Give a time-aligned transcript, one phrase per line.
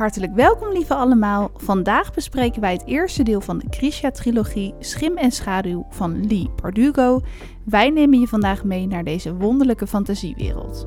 [0.00, 1.50] Hartelijk welkom, lieve allemaal.
[1.56, 7.20] Vandaag bespreken wij het eerste deel van de Grisha-trilogie Schim en Schaduw van Lee Bardugo.
[7.64, 10.86] Wij nemen je vandaag mee naar deze wonderlijke fantasiewereld.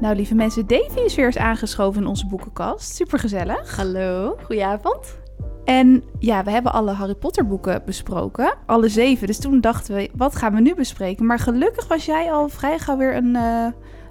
[0.00, 2.94] Nou, lieve mensen, Davy is weer eens aangeschoven in onze boekenkast.
[2.94, 3.76] Super gezellig.
[3.76, 5.18] Hallo, goedenavond.
[5.64, 8.54] En ja, we hebben alle Harry Potter boeken besproken.
[8.66, 9.26] Alle zeven.
[9.26, 11.26] Dus toen dachten we, wat gaan we nu bespreken?
[11.26, 13.66] Maar gelukkig was jij al vrij gauw weer een eh,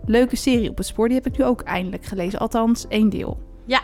[0.08, 1.08] leuke serie op het spoor.
[1.08, 2.40] Die heb ik nu ook eindelijk gelezen.
[2.40, 3.40] Althans, één deel.
[3.66, 3.82] Ja,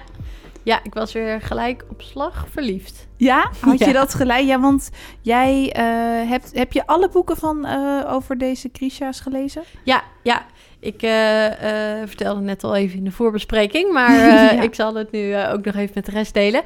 [0.64, 3.08] ja ik was weer gelijk op slag verliefd.
[3.18, 3.52] Ja?
[3.60, 4.46] Had je dat gelijk?
[4.46, 4.90] Ja, want
[5.22, 5.84] jij eh,
[6.30, 6.52] hebt...
[6.54, 9.64] Heb je alle boeken van eh, over deze Grisha's gelezen?
[9.84, 10.46] Ja, ja.
[10.84, 14.26] Ik eh, eh, vertelde net al even in de voorbespreking, maar eh,
[14.58, 14.62] Ja.
[14.62, 16.62] ik zal het nu ook nog even met de rest delen.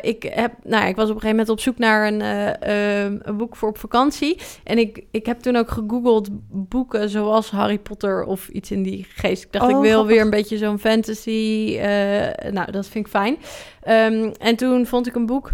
[0.00, 3.16] Ik, heb, nou, ik was op een gegeven moment op zoek naar een, eh, ehm,
[3.22, 4.38] een boek voor op vakantie.
[4.64, 9.06] En ik, ik heb toen ook gegoogeld boeken zoals Harry Potter of iets in die
[9.14, 9.44] geest.
[9.44, 10.12] Ik dacht, Oh, ik wil grappig.
[10.12, 11.78] weer een beetje zo'n fantasy.
[12.50, 13.36] nou, dat vind ik fijn.
[13.82, 15.50] Ehm, en toen vond ik een boek.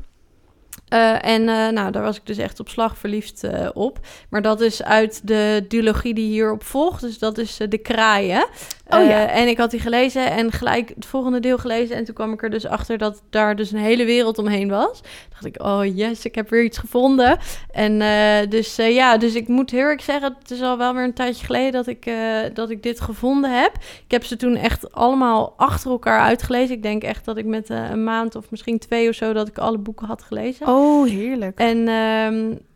[0.93, 3.99] Eh, en eh, nou, daar was ik dus echt op slag verliefd eh, op.
[4.29, 7.01] Maar dat is uit de duologie die hierop volgt.
[7.01, 8.47] Dus dat is De Kraaien.
[8.93, 9.29] Oh Eh, ja.
[9.29, 11.97] En ik had die gelezen en gelijk het volgende deel gelezen.
[11.97, 15.01] En toen kwam ik er dus achter dat daar dus een hele wereld omheen was.
[15.31, 17.39] dacht ik, oh yes, ik heb weer iets gevonden.
[17.71, 20.37] En eh, dus eh, ja, dus ik moet heel erg zeggen...
[20.39, 23.61] het is al wel weer een tijdje geleden dat ik, eh, dat ik dit gevonden
[23.61, 23.73] heb.
[24.05, 26.77] Ik heb ze toen echt allemaal achter elkaar uitgelezen.
[26.77, 29.33] Ik denk echt dat ik met eh, een maand of misschien twee of zo...
[29.33, 30.67] dat ik alle boeken had gelezen.
[30.67, 31.59] Oh, heerlijk.
[31.59, 31.89] En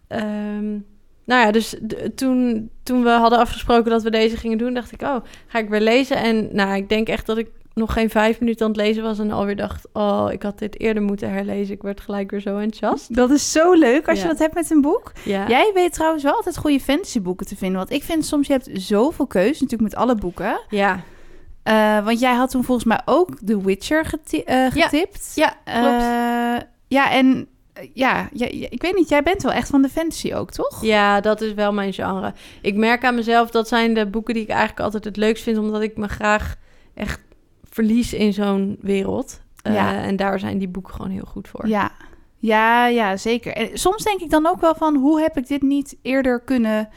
[0.09, 0.78] ehm,
[1.27, 1.77] nou ja, dus
[2.14, 5.69] toen, toen we hadden afgesproken dat we deze gingen doen, dacht ik, oh, ga ik
[5.69, 6.16] weer lezen.
[6.16, 9.19] En nou, ik denk echt dat ik nog geen vijf minuten aan het lezen was
[9.19, 11.74] en alweer dacht, oh, ik had dit eerder moeten herlezen.
[11.74, 13.14] Ik werd gelijk weer zo enthousiast.
[13.14, 15.12] Dat is zo leuk als je dat hebt met een boek.
[15.24, 15.48] Ja.
[15.48, 17.78] Jij weet trouwens wel altijd goede fantasyboeken te vinden.
[17.78, 20.60] Want ik vind soms, je hebt zoveel keus, natuurlijk met alle boeken.
[20.69, 21.00] Ja,
[21.62, 24.88] Eh, want jij had toen volgens mij ook The Witcher geti- eh, Ja.
[24.88, 25.32] getipt.
[25.34, 26.03] ja klopt.
[26.03, 27.48] Eh, ja, en
[27.92, 30.84] ja, ja, ja, ik weet niet, jij bent wel echt van de fantasy ook, toch?
[30.84, 32.32] Ja, dat is wel mijn genre.
[32.62, 35.59] Ik merk aan mezelf, dat zijn de boeken die ik eigenlijk altijd het leukst vind,
[35.59, 36.54] omdat ik me graag
[36.94, 37.20] echt
[37.65, 39.41] verlies in zo'n wereld.
[39.62, 40.06] Eh.
[40.06, 41.69] En daar zijn die boeken gewoon heel goed voor.
[41.69, 41.91] Ja.
[42.36, 43.53] ja, ja, zeker.
[43.53, 46.88] En soms denk ik dan ook wel van, hoe heb ik dit niet eerder kunnen...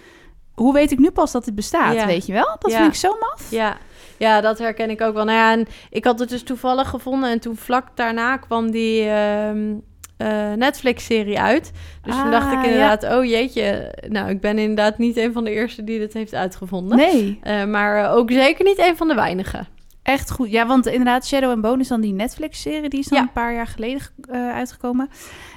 [0.53, 2.05] Hoe weet ik nu pas dat dit bestaat, Ja.
[2.05, 2.55] weet je wel?
[2.59, 2.77] Dat Ja.
[2.77, 3.51] vind ik zo maf.
[3.51, 3.77] Ja,
[4.17, 5.23] ja, dat herken ik ook wel.
[5.25, 9.09] Nou ja, en ik had het dus toevallig gevonden en toen vlak daarna kwam die
[9.09, 9.75] ehm,
[10.19, 11.71] eh, Netflix-serie uit.
[12.03, 15.43] Dus toen dacht Ah, ik inderdaad, oh jeetje, nou, ik ben inderdaad niet een van
[15.43, 16.97] de eerste die dit heeft uitgevonden.
[16.97, 19.67] Nee, Eh, maar eh, ook zeker niet een van de weinigen.
[20.09, 20.51] Echt goed.
[20.51, 22.89] Ja, want inderdaad, Shadow and Bone is dan die Netflix-serie.
[22.89, 23.23] Die is dan Ja.
[23.23, 25.09] een paar jaar geleden eh, uitgekomen.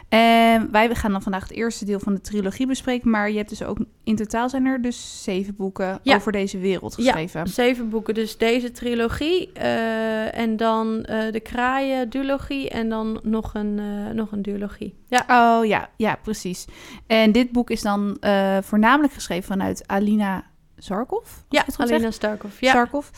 [0.09, 3.11] En wij gaan dan vandaag het eerste deel van de trilogie bespreken.
[3.11, 6.15] Maar je hebt dus ook, in totaal zijn er dus zeven boeken Ja.
[6.17, 7.47] over deze wereld geschreven.
[7.47, 13.81] Zeven boeken, dus deze trilogie eh, en dan eh, de Kraaien-duologie en dan nog een,
[14.17, 14.95] nog een duologie.
[15.09, 16.65] Ja, Oh ja, ja, precies.
[17.07, 18.17] En dit boek is dan
[18.63, 20.45] voornamelijk geschreven vanuit Alina
[20.77, 21.29] Zarkov.
[21.49, 22.11] ja Alina.
[22.11, 22.61] Starkov.
[22.61, 22.73] Ja.
[22.73, 23.09] Zarkov.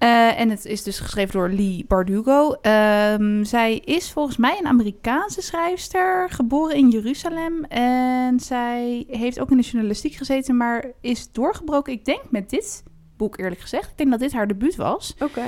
[0.00, 2.52] Eh, en het is dus geschreven door Lee Bardugo.
[2.52, 7.64] Ehm, zij is volgens mij een Amerikaanse schrijfster, geboren in Jeruzalem.
[7.64, 12.82] En zij heeft ook in de journalistiek gezeten, maar is doorgebroken, ik denk, met dit
[13.16, 13.90] boek eerlijk gezegd.
[13.90, 15.14] Ik denk dat dit haar debuut was.
[15.18, 15.44] Oké.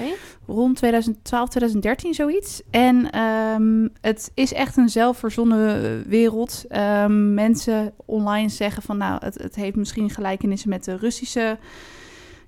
[0.46, 2.62] Rond 2012, 2013 zoiets.
[2.70, 6.64] En ehm, het is echt een zelfverzonnen wereld.
[6.69, 11.58] Ehm, mensen online zeggen van nou, het, het heeft misschien gelijkenissen met de Russische.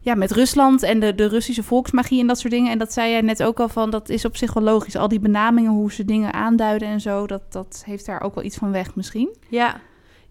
[0.04, 2.70] Ja, met Rusland en de, de Russische volksmagie en dat soort dingen.
[2.70, 4.96] En dat zei jij net ook al van, dat is op zich wel logisch.
[4.96, 8.44] Al die benamingen, hoe ze dingen aanduiden en zo, dat, dat heeft daar ook wel
[8.44, 9.36] iets van weg misschien.
[9.48, 9.80] Ja,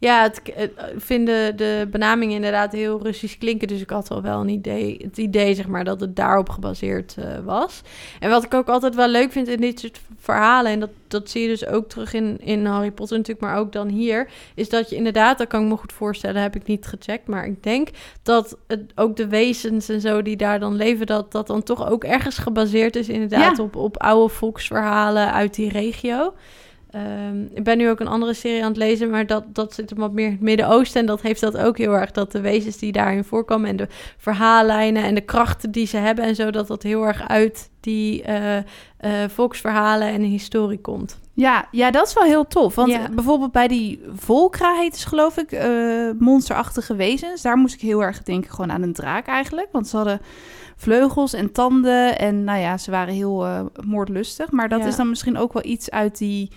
[0.03, 3.67] ja het, het, ik vind de, benamingen inderdaad heel Russisch klinken.
[3.67, 7.15] Dus ik had al wel een idee, het idee zeg maar, dat het daarop gebaseerd
[7.17, 7.81] eh, was.
[8.19, 10.71] En wat ik ook altijd wel leuk vind in dit soort verhalen...
[10.71, 13.45] en dat, dat zie je dus ook terug in, in Harry Potter natuurlijk...
[13.45, 15.37] maar ook dan hier, is dat je inderdaad...
[15.37, 17.27] dat kan ik me goed voorstellen, heb ik niet gecheckt...
[17.27, 17.89] maar ik denk
[18.23, 21.05] dat het, ook de wezens en zo die daar dan leven...
[21.05, 23.57] dat dat dan toch ook ergens gebaseerd is inderdaad...
[23.57, 23.63] Ja.
[23.63, 26.33] op, op oude volksverhalen uit die regio...
[26.93, 29.89] Ehm, ik ben nu ook een andere serie aan het lezen, maar dat, dat zit
[29.89, 30.99] hem wat meer in het Midden-Oosten.
[31.01, 33.87] En dat heeft dat ook heel erg, dat de wezens die daarin voorkomen en de
[34.17, 38.23] verhaallijnen en de krachten die ze hebben en zo, dat dat heel erg uit die
[38.23, 38.63] eh, eh,
[39.29, 41.19] volksverhalen en historie komt.
[41.33, 42.75] Ja, ja, dat is wel heel tof.
[42.75, 43.09] Want Ja.
[43.09, 47.41] bijvoorbeeld bij die Volkra heet het geloof ik, eh, monsterachtige wezens.
[47.41, 49.67] Daar moest ik heel erg denken gewoon aan een draak eigenlijk.
[49.71, 50.19] Want ze hadden
[50.75, 53.47] vleugels en tanden en nou ja, ze waren heel
[53.85, 54.51] moordlustig.
[54.51, 54.85] Maar dat Ja.
[54.87, 56.51] is dan misschien ook wel iets uit die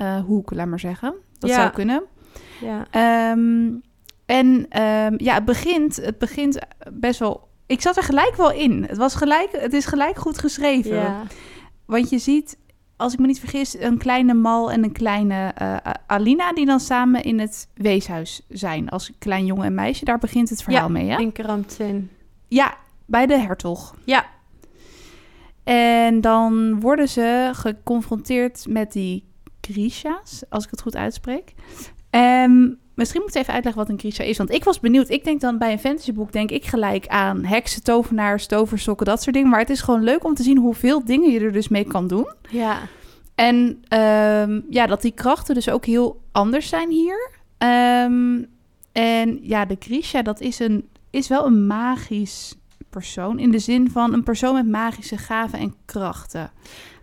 [0.00, 1.14] eh, hoek, laat maar zeggen.
[1.38, 1.56] Dat Ja.
[1.56, 2.02] zou kunnen.
[2.60, 3.70] Ja, Ehm,
[4.26, 6.58] en ehm, ja, het begint, het begint
[6.92, 7.48] best wel...
[7.66, 8.84] Ik zat er gelijk wel in.
[8.88, 10.94] Het, was gelijk, het is gelijk goed geschreven.
[10.94, 11.22] ja.
[11.84, 12.58] Want je ziet,
[12.96, 15.76] als ik me niet vergis, een kleine Mal en een kleine eh,
[16.06, 16.52] Alina...
[16.52, 18.88] die dan samen in het weeshuis zijn.
[18.88, 21.18] Als klein jongen en meisje, daar begint het verhaal mee, ja?
[21.78, 22.10] in.
[22.48, 22.74] Ja,
[23.06, 23.94] bij de hertog.
[24.04, 24.24] Ja.
[25.64, 29.28] En dan worden ze geconfronteerd met die
[29.72, 31.54] Grisha's, als ik het goed uitspreek.
[32.10, 34.38] Um, misschien moet ik even uitleggen wat een Grisha is.
[34.38, 35.08] Want ik was benieuwd.
[35.08, 39.34] Ik denk dan bij een fantasyboek denk ik gelijk aan heksen, tovenaars, toversokken, dat soort
[39.34, 39.50] dingen.
[39.50, 42.06] Maar het is gewoon leuk om te zien hoeveel dingen je er dus mee kan
[42.06, 42.28] doen.
[42.48, 42.78] Ja.
[43.34, 43.56] En
[43.98, 47.30] um, ja, dat die krachten dus ook heel anders zijn hier.
[47.58, 48.46] Um,
[48.92, 52.54] en ja, de Grisha, dat is, een, is wel een magisch
[52.90, 53.38] persoon.
[53.38, 56.50] In de zin van een persoon met magische gaven en krachten.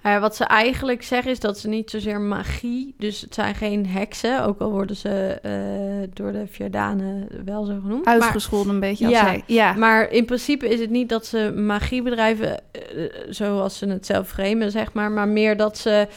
[0.04, 3.88] Uh, wat ze eigenlijk zeggen is dat ze niet zozeer magie, dus het zijn geen
[3.88, 8.06] heksen, ook al worden ze uh, door de Vierdanen wel zo genoemd.
[8.06, 9.08] Uitgescholden een beetje.
[9.08, 12.62] Ja, hij, ja, maar in principe is het niet dat ze magie bedrijven
[12.96, 16.08] uh, zoals ze het zelf framen, zeg maar, maar meer dat ze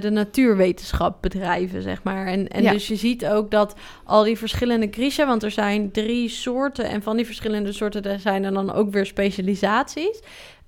[0.00, 2.26] de natuurwetenschap bedrijven, zeg maar.
[2.26, 2.72] En, en ja.
[2.72, 3.74] dus je ziet ook dat
[4.04, 8.20] al die verschillende krisen, want er zijn drie soorten en van die verschillende soorten er
[8.20, 10.20] zijn er dan ook weer specialisaties.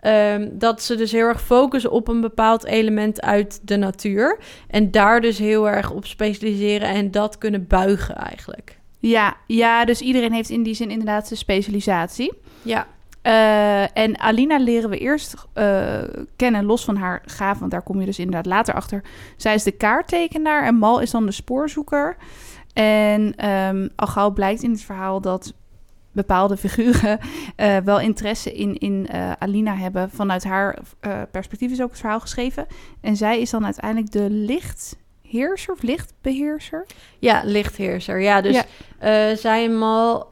[0.06, 4.38] Um, dat ze dus heel erg focussen op een bepaald element uit de natuur.
[4.68, 8.78] En daar dus heel erg op specialiseren en dat kunnen buigen eigenlijk.
[8.98, 12.32] Ja, ja dus iedereen heeft in die zin inderdaad zijn specialisatie.
[12.62, 12.86] Ja.
[13.22, 15.98] Uh, en Alina leren we eerst uh,
[16.36, 19.02] kennen, los van haar gaaf, want daar kom je dus inderdaad later achter.
[19.36, 22.16] Zij is de kaarttekenaar en Mal is dan de spoorzoeker.
[22.72, 25.52] En um, al gauw blijkt in het verhaal dat
[26.12, 27.18] bepaalde figuren
[27.56, 30.10] uh, wel interesse in, in uh, Alina hebben.
[30.10, 32.66] Vanuit haar uh, perspectief is ook het verhaal geschreven.
[33.00, 36.86] En zij is dan uiteindelijk de lichtheerser of lichtbeheerser?
[37.18, 38.20] Ja, lichtheerser.
[38.20, 38.62] Ja, dus
[38.98, 39.36] ja.
[39.36, 40.28] zij eenmaal...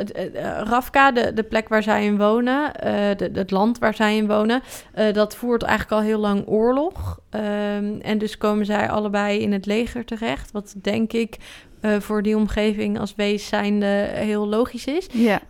[0.64, 2.72] Rafka, de, de plek waar zij in wonen,
[3.16, 4.62] de, het land waar zij in wonen...
[5.12, 7.18] dat voert eigenlijk al heel lang oorlog.
[7.30, 10.50] Um, en dus komen zij allebei in het leger terecht.
[10.52, 11.36] Wat denk ik
[11.82, 15.06] uh, voor die omgeving als wees zijnde heel logisch is.
[15.12, 15.40] Ja.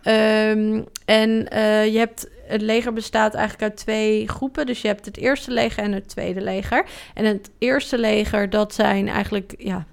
[0.51, 4.65] Um, en uh, je hebt het leger bestaat eigenlijk uit twee groepen.
[4.65, 6.85] Dus je hebt het eerste leger en het tweede leger.
[7.13, 9.85] En het eerste leger, dat zijn eigenlijk ja,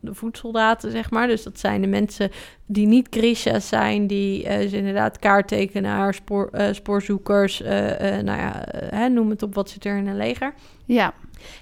[0.00, 1.26] de voedsoldaten, zeg maar.
[1.26, 2.30] Dus dat zijn de mensen
[2.66, 8.64] die niet Grisha's zijn, die uh, dus inderdaad kaarttekenaars, spoor, uh, spoorzoekers, uh, nou ja,
[8.70, 10.54] hè, noem het op wat zit er in een leger.
[10.84, 11.12] Ja.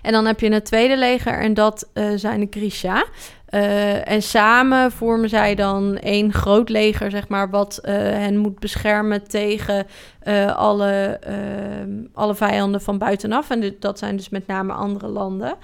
[0.02, 3.04] En dan heb je een tweede leger en dat zijn de Grisha.
[3.50, 8.58] Uh, en samen vormen zij dan één groot leger, zeg maar, wat uh, hen moet
[8.58, 9.86] beschermen tegen
[10.24, 11.20] uh, alle,
[12.14, 13.50] alle vijanden van buitenaf.
[13.50, 15.54] En dat zijn dus met name andere landen.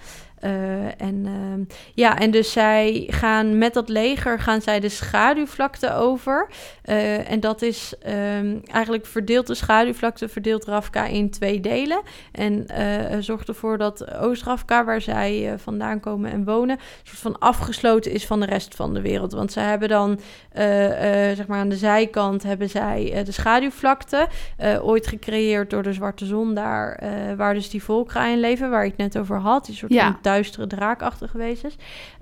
[0.45, 5.95] Uh, en uh, ja, en dus zij gaan met dat leger gaan zij de schaduwvlakte
[5.95, 6.49] over.
[6.85, 12.01] Uh, en dat is um, eigenlijk verdeeld de schaduwvlakte, verdeelt Rafka in twee delen.
[12.33, 12.67] En
[13.21, 18.41] zorgt ervoor dat Oost-Rafka, waar zij vandaan komen en wonen, soort van afgesloten is van
[18.41, 19.33] de rest van de wereld.
[19.33, 20.21] Want zij hebben dan,
[21.35, 24.29] zeg maar aan de zijkant, hebben zij de schaduwvlakte,
[24.83, 27.01] ooit gecreëerd door de Zwarte Zon daar,
[27.37, 29.67] waar dus die volkeren in leven, waar ik het net over had.
[29.67, 30.05] Die soort ja.
[30.05, 31.77] van duistere draakachtige wezens.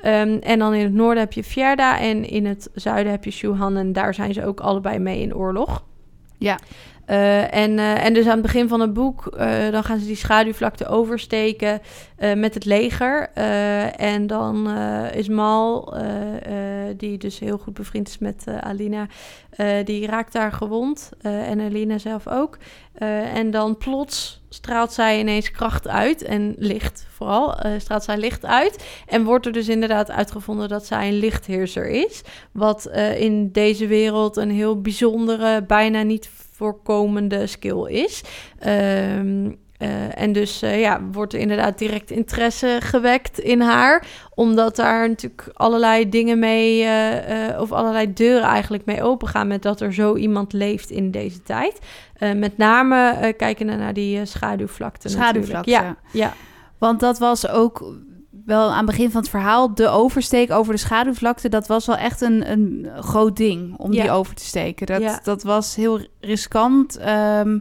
[0.05, 3.31] Um, en dan in het noorden heb je Fjerda en in het zuiden heb je
[3.31, 3.77] Shuhan.
[3.77, 5.85] En daar zijn ze ook allebei mee in oorlog.
[6.39, 6.59] Ja.
[7.11, 10.07] Uh, en, uh, en dus aan het begin van het boek, uh, dan gaan ze
[10.07, 11.81] die schaduwvlakte oversteken
[12.35, 13.31] met het leger.
[13.97, 14.71] en dan
[15.13, 15.95] is Mal,
[16.97, 19.07] die dus heel goed bevriend is met Alina,
[19.85, 21.11] die raakt daar gewond.
[21.21, 22.59] en Alina zelf ook.
[23.35, 28.85] en dan plots straalt zij ineens kracht uit en licht vooral, straalt zij licht uit.
[29.07, 32.23] En wordt er dus inderdaad uitgevonden dat zij een lichtheerser is.
[32.53, 38.23] Wat in deze wereld een heel bijzondere, bijna niet voorkomende skill is.
[38.67, 44.07] Um, uh, en dus uh, ja, wordt er inderdaad direct interesse gewekt in haar.
[44.35, 49.47] Omdat daar natuurlijk allerlei dingen mee, uh, of allerlei deuren eigenlijk mee opengaan.
[49.47, 51.79] Met dat er zo iemand leeft in deze tijd.
[52.37, 55.09] met name kijken naar die schaduwvlakte.
[55.09, 55.71] Schaduwvlakte.
[55.71, 56.33] Ja, ja.
[56.79, 57.93] Want dat was ook
[58.45, 61.97] wel aan het begin van het verhaal, de oversteek over de schaduwvlakte, dat was wel
[61.97, 64.03] echt een, een groot ding om Ja.
[64.03, 64.87] die over te steken.
[64.87, 65.21] Dat, Ja.
[65.23, 66.97] dat was heel riskant.
[66.97, 67.59] Ehm,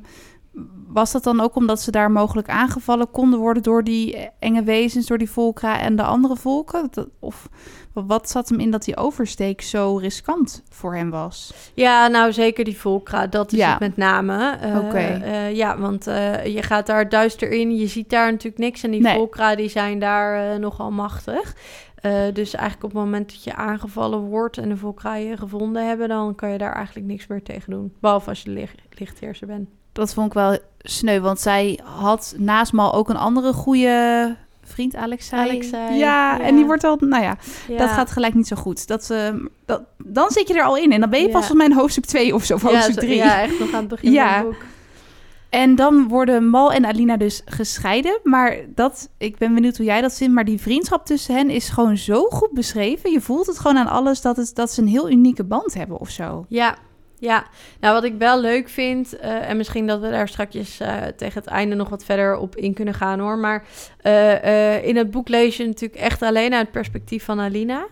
[0.93, 5.05] was dat dan ook omdat ze daar mogelijk aangevallen konden worden door die enge wezens,
[5.07, 6.89] door die volkra en de andere volken?
[7.19, 7.49] Of
[7.93, 11.53] wat zat hem in dat die oversteek zo riskant voor hem was?
[11.73, 13.69] Ja, nou zeker die volkra, dat is Ja.
[13.71, 14.57] het met name.
[14.61, 14.97] Eh, Oké.
[14.97, 18.83] eh, ja, want eh, je gaat daar duister in, je ziet daar natuurlijk niks.
[18.83, 19.15] En die Nee.
[19.15, 21.55] volkra die zijn daar nogal machtig.
[22.33, 26.07] Dus eigenlijk op het moment dat je aangevallen wordt en de volkra je gevonden hebben...
[26.07, 27.93] dan kan je daar eigenlijk niks meer tegen doen.
[28.01, 29.69] Behalve als je licht, lichtheerser bent.
[29.99, 34.95] Dat vond ik wel sneu, want zij had naast Mal ook een andere goede vriend,
[34.95, 35.41] Alexei.
[35.49, 36.39] Alexei, ja, ja.
[36.41, 37.37] en die wordt al, nou ja,
[37.67, 37.77] Ja.
[37.77, 38.87] dat gaat gelijk niet zo goed.
[38.87, 39.27] Dat, eh,
[39.65, 41.73] dat, dan zit je er al in en dan ben je pas volgens mij in
[41.81, 43.15] hoofdstuk 2 of zo, of hoofdstuk zo- 3.
[43.15, 44.27] Ja, echt nog aan het begin Ja.
[44.27, 44.65] van het boek.
[45.49, 48.19] En dan worden Mal en Alina dus gescheiden.
[48.23, 50.33] Maar dat, ik ben benieuwd hoe jij dat vindt.
[50.33, 53.11] Maar die vriendschap tussen hen is gewoon zo goed beschreven.
[53.11, 55.99] Je voelt het gewoon aan alles dat, het, dat ze een heel unieke band hebben
[55.99, 56.45] of zo.
[56.47, 56.75] Ja,
[57.19, 57.47] ja.
[57.79, 61.39] Nou, wat ik wel leuk vind, eh, en misschien dat we daar straks eh, tegen
[61.39, 63.37] het einde nog wat verder op in kunnen gaan hoor.
[63.37, 63.63] Maar
[64.01, 67.87] eh, in het boek lees je natuurlijk echt alleen uit het perspectief van Alina.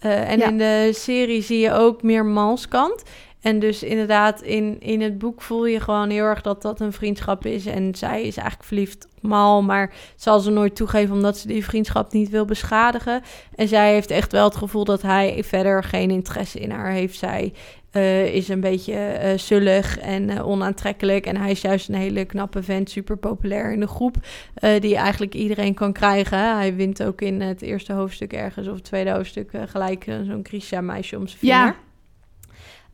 [0.00, 0.48] En Ja.
[0.48, 3.02] in de serie zie je ook meer Mals kant.
[3.40, 6.92] En dus inderdaad, in, in het boek voel je gewoon heel erg dat dat een
[6.92, 7.66] vriendschap is.
[7.66, 11.64] En zij is eigenlijk verliefd op Mal, maar zal ze nooit toegeven omdat ze die
[11.64, 13.22] vriendschap niet wil beschadigen.
[13.54, 17.18] En zij heeft echt wel het gevoel dat hij verder geen interesse in haar heeft.
[17.18, 17.52] Zij
[17.90, 21.26] eh, is een beetje eh zullig en eh, onaantrekkelijk.
[21.26, 24.16] En hij is juist een hele knappe vent, super populair in de groep.
[24.80, 26.56] die eigenlijk iedereen kan krijgen.
[26.56, 31.16] Hij wint ook in het eerste hoofdstuk ergens, of het tweede hoofdstuk, gelijk zo'n Grisha-meisje
[31.16, 31.56] om zijn vinger.
[31.56, 31.76] Ja.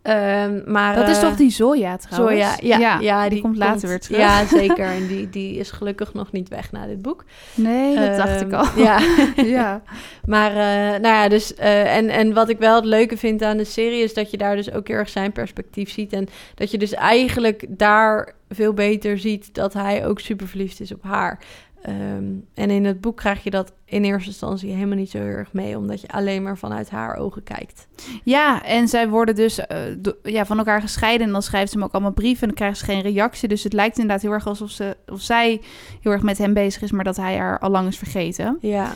[0.07, 2.41] Ehm, maar, Dat is eh, toch die Zoya trouwens?
[2.41, 4.19] Zoya, ja, ja, die, komt later weer terug.
[4.19, 4.87] Ja, zeker.
[4.87, 7.25] En die, die is gelukkig nog niet weg na dit boek.
[7.55, 8.83] Nee, dat dacht ik Ehm, al.
[8.83, 9.01] Ja,
[9.59, 9.83] ja.
[10.35, 13.57] maar eh, nou ja, dus eh, en, en wat ik wel het leuke vind aan
[13.57, 16.13] de serie is dat je daar dus ook heel erg zijn perspectief ziet.
[16.13, 20.93] En dat je dus eigenlijk daar veel beter ziet dat hij ook super verliefd is
[20.93, 21.39] op haar.
[21.83, 25.27] Ehm, en in het boek krijg je dat in eerste instantie helemaal niet zo heel
[25.27, 27.87] erg mee, omdat je alleen maar vanuit haar ogen kijkt.
[28.25, 29.79] Ja, en zij worden dus eh,
[30.23, 31.27] ja, van elkaar gescheiden.
[31.27, 33.49] En dan schrijft ze hem ook allemaal brieven en dan krijgen ze geen reactie.
[33.49, 35.61] Dus het lijkt inderdaad heel erg alsof ze, of zij
[36.01, 38.59] heel erg met hem bezig is, maar dat hij haar al lang is vergeten.
[38.61, 38.93] Ja,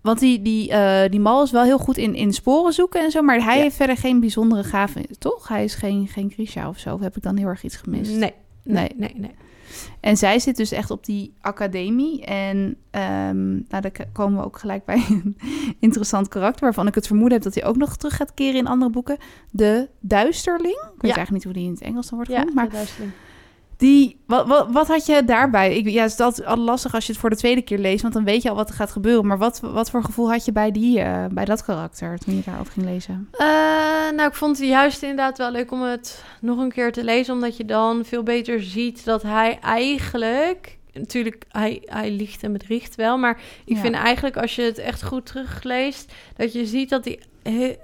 [0.00, 3.10] Want die, die, eh, die mal is wel heel goed in, in sporen zoeken en
[3.10, 3.62] zo, maar hij Ja.
[3.62, 5.48] heeft verder geen bijzondere gaven, toch?
[5.48, 6.94] Hij is geen, geen Grisha of zo.
[6.94, 8.10] Of heb ik dan heel erg iets gemist?
[8.10, 8.34] nee, Nee.
[8.62, 9.30] nee, nee, nee.
[10.00, 12.24] En zij zit dus echt op die academie.
[12.24, 15.36] En ehm, nou, daar komen we ook gelijk bij een
[15.78, 16.62] interessant karakter...
[16.62, 19.18] waarvan ik het vermoeden heb dat hij ook nog terug gaat keren in andere boeken.
[19.50, 20.76] De Duisterling.
[20.94, 21.16] Ik weet Ja.
[21.16, 22.56] eigenlijk niet hoe die in het Engels dan wordt Ja, genoemd.
[22.56, 23.12] Maar de duisteling.
[23.78, 25.76] Die, wat, wat, wat had je daarbij?
[25.76, 28.02] Ik, ja, het is altijd al lastig als je het voor de tweede keer leest...
[28.02, 29.26] want dan weet je al wat er gaat gebeuren.
[29.26, 32.42] Maar wat, wat voor gevoel had je bij, die, eh, bij dat karakter toen je
[32.44, 33.28] daarover ging lezen?
[33.32, 33.46] Eh,
[34.16, 37.34] nou, ik vond het juist inderdaad wel leuk om het nog een keer te lezen,
[37.34, 42.94] omdat je dan veel beter ziet dat hij eigenlijk, natuurlijk, hij, hij liegt en bedriegt
[42.94, 43.80] wel, maar ik Ja.
[43.80, 47.76] vind eigenlijk als je het echt goed terugleest, dat je ziet dat hij he-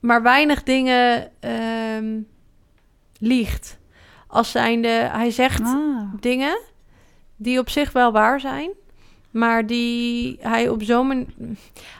[0.00, 2.18] maar weinig dingen ehm,
[3.18, 3.78] liegt.
[4.30, 6.14] Als zijnde, hij zegt Ah.
[6.20, 6.58] dingen
[7.36, 8.70] die op zich wel waar zijn.
[9.30, 11.26] Maar die hij op zo'n manier...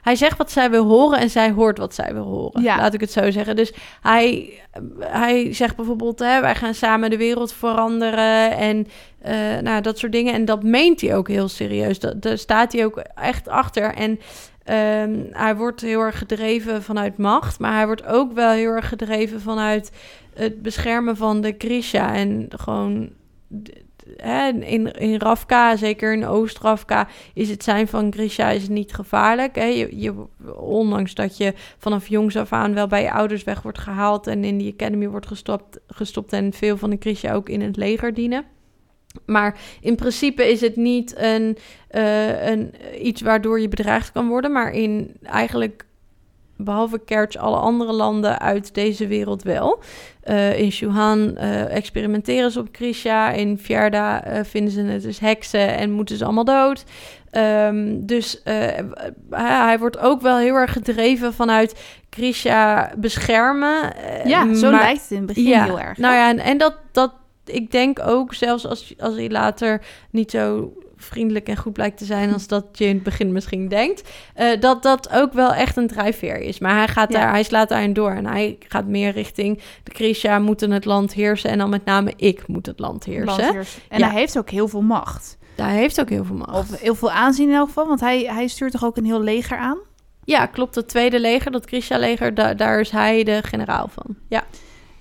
[0.03, 2.63] Hij zegt wat zij wil horen en zij hoort wat zij wil horen.
[2.63, 2.77] Ja.
[2.77, 3.57] Laat ik het zo zeggen.
[3.57, 4.53] Dus hij,
[4.99, 6.19] hij zegt bijvoorbeeld...
[6.19, 8.87] Hè, wij gaan samen de wereld veranderen en
[9.21, 10.35] eh, nou, dat soort dingen.
[10.35, 11.99] En dat meent hij ook heel serieus.
[11.99, 13.95] Dat, daar staat hij ook echt achter.
[13.95, 14.21] En
[14.71, 17.59] ehm, hij wordt heel erg gedreven vanuit macht.
[17.59, 19.93] Maar hij wordt ook wel heel erg gedreven vanuit
[20.35, 22.15] het beschermen van de Grisha.
[22.15, 23.11] En gewoon...
[24.61, 29.57] in, in Rafka, zeker in Oost-Rafka, is het zijn van Grisha is niet gevaarlijk.
[29.57, 30.15] Je, je,
[30.57, 34.45] ondanks dat je vanaf jongs af aan wel bij je ouders weg wordt gehaald en
[34.45, 38.15] in die academy wordt gestopt, gestopt en veel van de Grisha ook in het leger
[38.15, 38.45] dienen.
[39.27, 44.53] Maar in principe is het niet een, eh, een, iets waardoor je bedreigd kan worden,
[44.53, 45.85] maar in eigenlijk
[46.57, 49.79] behalve Kerch alle andere landen uit deze wereld wel.
[50.23, 53.31] Eh, in Shuhan eh, experimenteren ze op Grisha.
[53.31, 56.85] In Fjerda eh, vinden ze het dus heksen en moeten ze allemaal dood.
[57.31, 58.55] Ehm, dus eh,
[59.31, 63.95] hij, hij wordt ook wel heel erg gedreven vanuit Grisha beschermen.
[63.97, 65.99] Eh, Ja, zo maar- lijkt het in het begin ja, heel erg.
[65.99, 67.13] Nou ja, en, en dat, dat,
[67.55, 72.05] ik denk ook, zelfs als, als hij later niet zo vriendelijk en goed blijkt te
[72.05, 75.77] zijn als dat je in het begin misschien denkt, eh, dat dat ook wel echt
[75.77, 76.59] een drijfveer is.
[76.59, 77.19] Maar hij gaat Ja.
[77.19, 81.13] daar, hij slaat daarin door en hij gaat meer richting de Grisha moeten het land
[81.15, 83.55] heersen en dan met name ik moet het land heersen.
[83.89, 84.07] En Ja.
[84.11, 85.39] hij heeft ook heel veel macht.
[85.55, 86.55] Daar heeft ook heel veel macht.
[86.73, 87.87] Of heel veel aanzien in elk geval.
[87.87, 89.79] Want hij, hij stuurt toch ook een heel leger aan?
[90.25, 90.75] Ja, klopt.
[90.75, 94.17] Het tweede leger, dat Grisha-leger, da- daar is hij de generaal van.
[94.29, 94.45] Ja.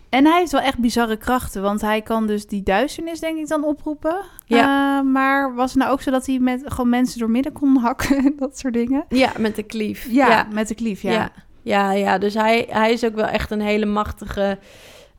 [0.09, 1.61] En hij heeft wel echt bizarre krachten.
[1.61, 4.21] Want hij kan dus die duisternis, denk ik, dan oproepen.
[4.45, 4.97] Ja.
[4.99, 7.75] Eh, maar was het nou ook zo dat hij met gewoon mensen door midden kon
[7.87, 9.05] hakken en dat soort dingen?
[9.09, 10.07] ja, met de klief.
[10.09, 11.11] Ja, met de klief, ja.
[11.11, 14.57] Ja, ja, ja, dus hij, hij is ook wel echt een hele machtige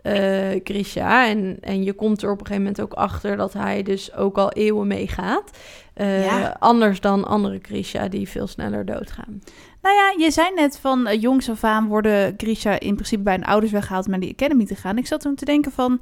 [0.02, 1.26] eh Grisha.
[1.26, 4.38] En, en je komt er op een gegeven moment ook achter dat hij dus ook
[4.38, 5.50] al eeuwen meegaat.
[5.94, 6.56] Eh, Ja.
[6.58, 9.40] Anders dan andere Grisha die veel sneller doodgaan.
[9.82, 13.34] Nou ja, je zei net van uh, jongs af aan worden Grisha in principe bij
[13.34, 14.98] hun ouders weggehaald om naar die academy te gaan.
[14.98, 16.00] Ik zat toen te denken van,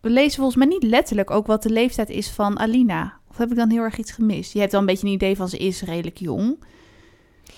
[0.00, 3.18] we lezen volgens mij niet letterlijk ook wat de leeftijd is van Alina.
[3.30, 4.52] Of heb ik dan heel erg iets gemist?
[4.52, 6.64] Je hebt wel een beetje een idee van ze is redelijk jong.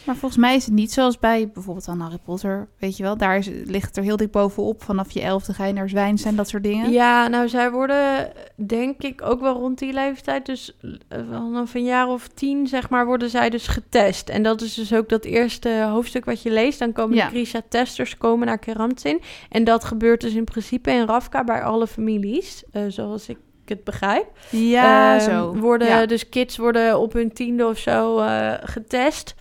[0.05, 2.69] Maar volgens mij is het niet zoals bij bijvoorbeeld aan Harry Potter.
[2.79, 4.83] Weet je wel, daar is, ligt het er heel dik bovenop.
[4.83, 6.91] Vanaf je elfde ga je naar zwijn zijn, dat soort dingen.
[6.93, 8.33] Ja, nou, zij worden
[8.67, 10.47] denk ik ook wel rond die leeftijd.
[10.47, 10.77] Dus
[11.09, 14.29] eh, vanaf een jaar of tien, zeg maar, worden zij dus getest.
[14.29, 16.79] En dat is dus ook dat eerste hoofdstuk wat je leest.
[16.79, 17.25] Dan komen Ja.
[17.25, 19.21] de Grisha-testers komen naar Keramzin.
[19.51, 22.63] En dat gebeurt dus in principe in Ravka bij alle families.
[22.73, 24.27] eh, zoals ik het begrijp.
[24.51, 25.55] Ja, Ehm, zo.
[25.57, 26.07] Worden, Ja.
[26.07, 29.35] Dus kids worden op hun tiende of zo eh, getest.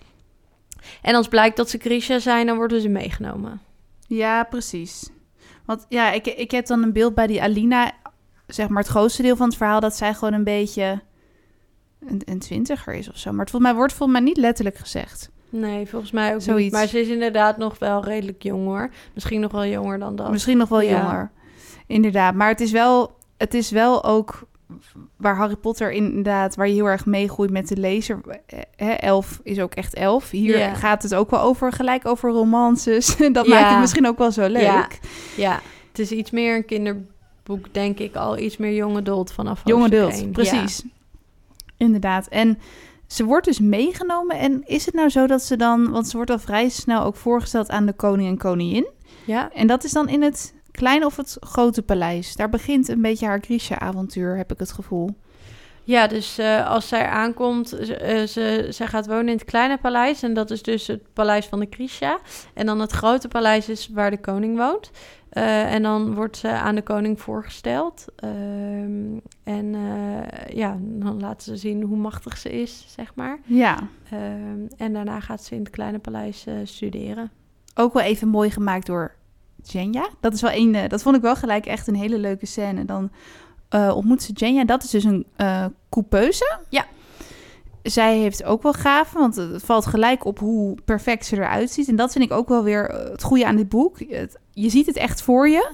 [1.04, 3.60] En als blijkt dat ze Grisha zijn, dan worden ze meegenomen.
[4.06, 5.10] Ja, precies.
[5.64, 7.92] Want ja, ik, ik heb dan een beeld bij die Alina,
[8.46, 11.00] zeg maar het grootste deel van het verhaal, dat zij gewoon een beetje
[12.06, 13.30] een, een twintiger is of zo.
[13.30, 15.30] Maar het volgens mij wordt volgens mij niet letterlijk gezegd.
[15.48, 16.62] Nee, volgens mij ook Zoiets.
[16.64, 16.72] niet.
[16.72, 18.90] Maar ze is inderdaad nog wel redelijk jong hoor.
[19.14, 20.30] Misschien nog wel jonger dan dat.
[20.30, 21.00] Misschien nog wel Ja.
[21.00, 21.30] jonger.
[21.86, 22.34] Inderdaad.
[22.34, 24.46] Maar het is wel, het is wel ook
[25.16, 28.20] waar Harry Potter inderdaad, waar je heel erg meegroeit met de lezer.
[28.76, 30.30] Hè, elf is ook echt elf.
[30.30, 33.16] Hier gaat het ook wel over, gelijk over romances.
[33.32, 33.54] dat Ja.
[33.60, 34.62] maakt het misschien ook wel zo leuk.
[34.62, 34.88] Ja.
[35.36, 38.14] Ja, het is iets meer een kinderboek, denk ik.
[38.16, 40.82] Al iets meer young adult vanaf Jonge adult, precies.
[41.76, 42.26] Inderdaad.
[42.26, 42.58] En
[43.06, 44.38] ze wordt dus meegenomen.
[44.38, 45.90] En is het nou zo dat ze dan...
[45.90, 48.86] Want ze wordt al vrij snel ook voorgesteld aan de koning en koningin.
[49.24, 49.50] Ja.
[49.52, 52.36] En dat is dan in het kleine of het grote paleis.
[52.36, 55.10] Daar begint een beetje haar Grisha-avontuur, heb ik het gevoel.
[55.86, 59.78] Ja, dus eh, als zij aankomt, ze, eh, ze, zij gaat wonen in het kleine
[59.78, 60.22] paleis.
[60.22, 62.18] En dat is dus het paleis van de Grisha.
[62.54, 64.90] En dan het grote paleis is waar de koning woont.
[65.28, 68.04] Eh, en dan wordt ze aan de koning voorgesteld.
[68.16, 69.74] Ehm, en
[70.54, 73.38] ja, dan laten ze zien hoe machtig ze is, zeg maar.
[73.44, 73.78] Ja,
[74.10, 77.30] Ehm, en daarna gaat ze in het kleine paleis studeren.
[77.74, 79.14] ook wel even mooi gemaakt door
[79.70, 80.08] Jenja.
[80.20, 80.74] Dat is wel een...
[80.74, 82.84] eh, dat vond ik wel gelijk echt een hele leuke scène.
[82.84, 83.10] Dan
[83.68, 84.64] eh, ontmoet ze Jenja.
[84.64, 86.58] Dat is dus een eh coupeuse.
[86.68, 86.84] Ja.
[87.82, 91.88] zij heeft ook wel gaven, want het valt gelijk op hoe perfect ze eruit ziet.
[91.88, 93.98] En dat vind ik ook wel weer het goede aan dit boek.
[94.08, 95.70] Het- je ziet het echt voor je.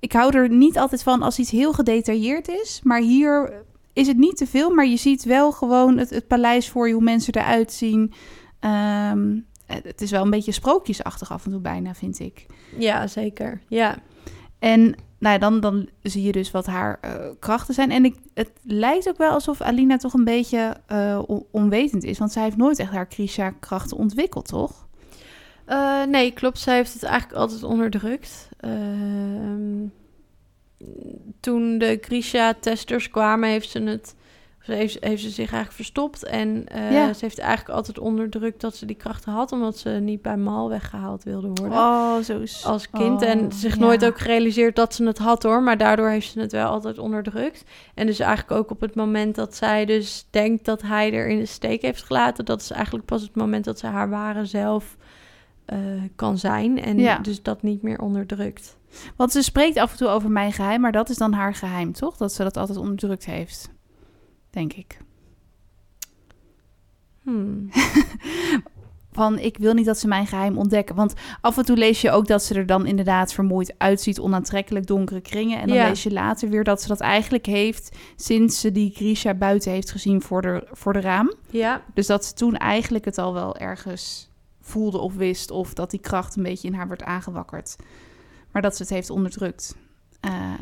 [0.00, 2.80] Ik hou er niet altijd van als iets heel gedetailleerd is.
[2.82, 3.52] Maar hier
[3.92, 6.94] is het niet te veel, maar je ziet wel gewoon het, het paleis voor je,
[6.94, 8.12] hoe mensen eruit zien.
[8.60, 9.38] Ehm,
[9.82, 12.46] het is wel een beetje sprookjesachtig af en toe bijna, vind ik.
[12.78, 13.60] Ja, zeker.
[13.68, 13.96] Ja.
[14.58, 14.80] En
[15.18, 17.90] nou ja, dan, dan zie je dus wat haar eh, krachten zijn.
[17.90, 22.18] En ik, het lijkt ook wel alsof Alina toch een beetje eh, on- onwetend is.
[22.18, 24.88] Want zij heeft nooit echt haar Krisha-krachten ontwikkeld, toch?
[25.64, 26.58] Eh, nee, klopt.
[26.58, 28.48] Zij heeft het eigenlijk altijd onderdrukt.
[28.60, 29.86] Ehm,
[31.40, 34.14] toen de Grisha-testers kwamen, heeft ze het...
[34.60, 36.24] Ze heeft, heeft ze zich eigenlijk verstopt.
[36.24, 37.12] En eh, Ja.
[37.12, 39.52] ze heeft eigenlijk altijd onderdrukt dat ze die krachten had...
[39.52, 41.78] omdat ze niet bij Mal weggehaald wilde worden.
[41.78, 42.64] Oh, zo is...
[42.64, 43.22] als kind.
[43.22, 43.80] Oh, en zich ja.
[43.80, 45.62] nooit ook gerealiseerd dat ze het had hoor.
[45.62, 47.64] Maar daardoor heeft ze het wel altijd onderdrukt.
[47.94, 51.38] En dus eigenlijk ook op het moment dat zij dus denkt dat hij er in
[51.38, 52.44] de steek heeft gelaten.
[52.44, 54.96] Dat is eigenlijk pas het moment dat ze haar ware zelf
[55.64, 55.78] eh,
[56.16, 56.82] kan zijn.
[56.82, 57.18] En Ja.
[57.18, 58.78] dus dat niet meer onderdrukt.
[59.16, 61.92] Want ze spreekt af en toe over mijn geheim, maar dat is dan haar geheim,
[61.92, 62.16] toch?
[62.16, 63.70] Dat ze dat altijd onderdrukt heeft.
[64.50, 64.98] Denk ik.
[67.22, 67.68] Hmm.
[69.12, 70.94] Van, ik wil niet dat ze mijn geheim ontdekken.
[70.94, 74.20] Want af en toe lees je ook dat ze er dan inderdaad vermoeid uitziet.
[74.20, 75.60] Onaantrekkelijk donkere kringen.
[75.60, 75.88] En dan Ja.
[75.88, 77.96] lees je later weer dat ze dat eigenlijk heeft...
[78.16, 81.32] sinds ze die Grisha buiten heeft gezien voor de, voor de raam.
[81.50, 85.50] Ja, Dus dat ze toen eigenlijk het al wel ergens voelde of wist...
[85.50, 87.76] of dat die kracht een beetje in haar werd aangewakkerd.
[88.52, 89.76] Maar dat ze het heeft onderdrukt.
[90.20, 90.52] Eh,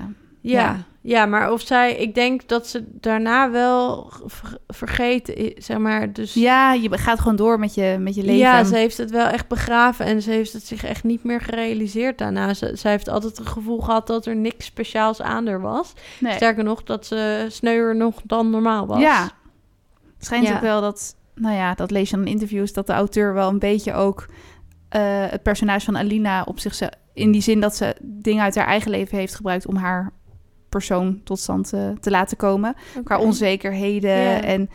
[0.40, 0.76] ja, Ja.
[1.00, 1.26] ja.
[1.26, 6.12] maar of zij, ik denk dat ze daarna wel ver- vergeten, zeg maar.
[6.12, 8.36] Dus ja, je gaat gewoon door met je, met je leven.
[8.38, 11.40] Ja, ze heeft het wel echt begraven en ze heeft het zich echt niet meer
[11.40, 12.54] gerealiseerd daarna.
[12.54, 15.92] Ze, zij heeft altijd het gevoel gehad dat er niks speciaals aan er was.
[16.20, 16.34] Nee.
[16.34, 19.00] Sterker nog, dat ze sneuwer nog dan normaal was.
[19.00, 19.22] Ja.
[20.16, 20.54] Het schijnt Ja.
[20.54, 23.48] ook wel dat, nou ja, dat lees je dan in interviews, dat de auteur wel
[23.48, 24.26] een beetje ook
[24.88, 28.66] eh, het personage van Alina op zichzelf, in die zin dat ze dingen uit haar
[28.66, 30.10] eigen leven heeft gebruikt om haar
[30.68, 32.74] persoon tot stand te, te laten komen.
[33.04, 34.70] Qua onzekerheden en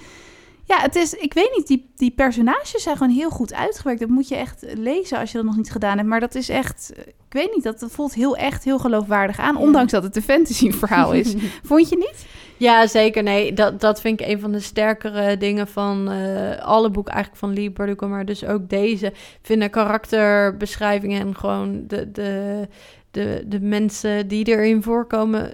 [0.65, 3.99] ja, het is, ik weet niet, die, die personages zijn gewoon heel goed uitgewerkt.
[3.99, 6.09] Dat moet je echt lezen als je dat nog niet gedaan hebt.
[6.09, 9.57] Maar dat is echt, ik weet niet, dat, dat voelt heel echt heel geloofwaardig aan.
[9.57, 11.33] Ondanks dat het een fantasy verhaal is.
[11.63, 12.25] Vond je niet?
[12.57, 13.23] Ja, zeker.
[13.23, 17.43] Nee, dat, dat vind ik een van de sterkere dingen van eh, alle boeken eigenlijk
[17.43, 19.05] van Lee Bardugo, maar dus ook deze.
[19.07, 22.67] Ik vind de karakterbeschrijvingen en gewoon de, de,
[23.11, 25.53] de, de mensen die erin voorkomen,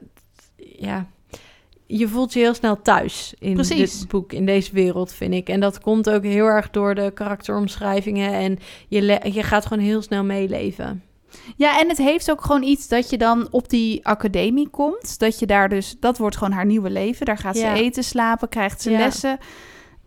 [0.82, 1.06] ja,
[1.86, 4.00] je voelt je heel snel thuis in Precies.
[4.00, 5.50] dit boek, in deze wereld, vind ik.
[5.50, 10.02] En dat komt ook heel erg door de karakteromschrijvingen en je, je gaat gewoon heel
[10.02, 11.04] snel meeleven.
[11.56, 15.20] Ja, en het heeft ook gewoon iets dat je dan op die academie komt.
[15.20, 17.26] Dat je daar dus, dat wordt gewoon haar nieuwe leven.
[17.26, 18.98] Daar gaat ze eten, slapen, krijgt ze Ja.
[18.98, 19.38] lessen.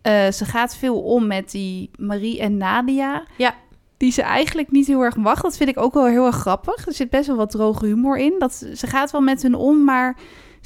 [0.01, 3.23] Eh, ze gaat veel om met die Marie en Nadia.
[3.37, 3.55] Ja.
[3.97, 5.41] Die ze eigenlijk niet heel erg mag.
[5.41, 6.85] Dat vind ik ook wel heel erg grappig.
[6.87, 8.33] Er zit best wel wat droge humor in.
[8.39, 10.17] Dat, ze- ze gaat wel met hun om, maar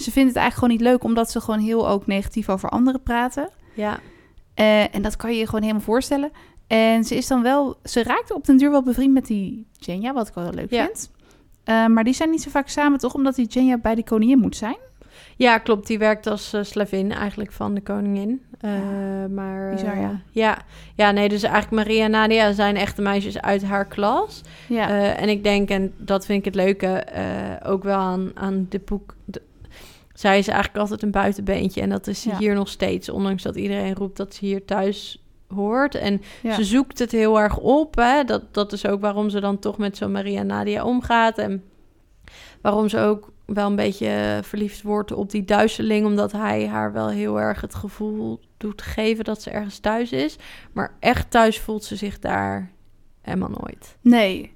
[0.04, 1.04] ze vindt het eigenlijk gewoon niet leuk.
[1.04, 3.50] Omdat ze gewoon heel ook negatief over anderen praten.
[3.74, 4.00] Ja.
[4.54, 6.32] Eh, en dat kan je je gewoon helemaal voorstellen.
[6.68, 10.14] En ze is dan wel, ze raakt op den duur wel bevriend met die Jenja,
[10.14, 10.84] wat ik wel heel leuk Ja.
[10.86, 11.12] vind.
[11.64, 13.14] Eh, maar die zijn niet zo vaak samen, toch?
[13.14, 14.76] Omdat die Jenja bij de koningin moet zijn.
[15.36, 15.88] Ja, klopt.
[15.88, 18.42] Die werkt als eh, slavin eigenlijk van de koningin.
[18.60, 18.72] Eh,
[19.30, 20.22] maar, Bizar, ja.
[20.32, 20.58] ja.
[20.96, 24.42] Ja, nee, dus eigenlijk Maria en Nadia zijn echte meisjes uit haar klas.
[24.68, 27.06] Ja, en ik denk, en dat vind ik het leuke,
[27.66, 29.16] ook wel aan, aan dit boek...
[30.18, 31.82] zij is eigenlijk altijd een buitenbeentje.
[31.82, 32.38] En dat is Ja.
[32.38, 33.10] hier nog steeds.
[33.10, 35.96] Ondanks dat iedereen roept dat ze hier thuis hoort.
[35.96, 36.54] En ja.
[36.54, 37.96] ze zoekt het heel erg op.
[37.96, 38.24] Hè?
[38.24, 41.38] Dat, dat is ook waarom ze dan toch met zo'n Maria Nadia omgaat.
[41.38, 41.64] En
[42.62, 46.06] waarom ze ook wel een beetje verliefd wordt op die duizeling.
[46.06, 50.36] Omdat hij haar wel heel erg het gevoel doet geven dat ze ergens thuis is.
[50.72, 52.72] Maar echt thuis voelt ze zich daar
[53.22, 53.98] helemaal nooit.
[54.02, 54.56] Nee.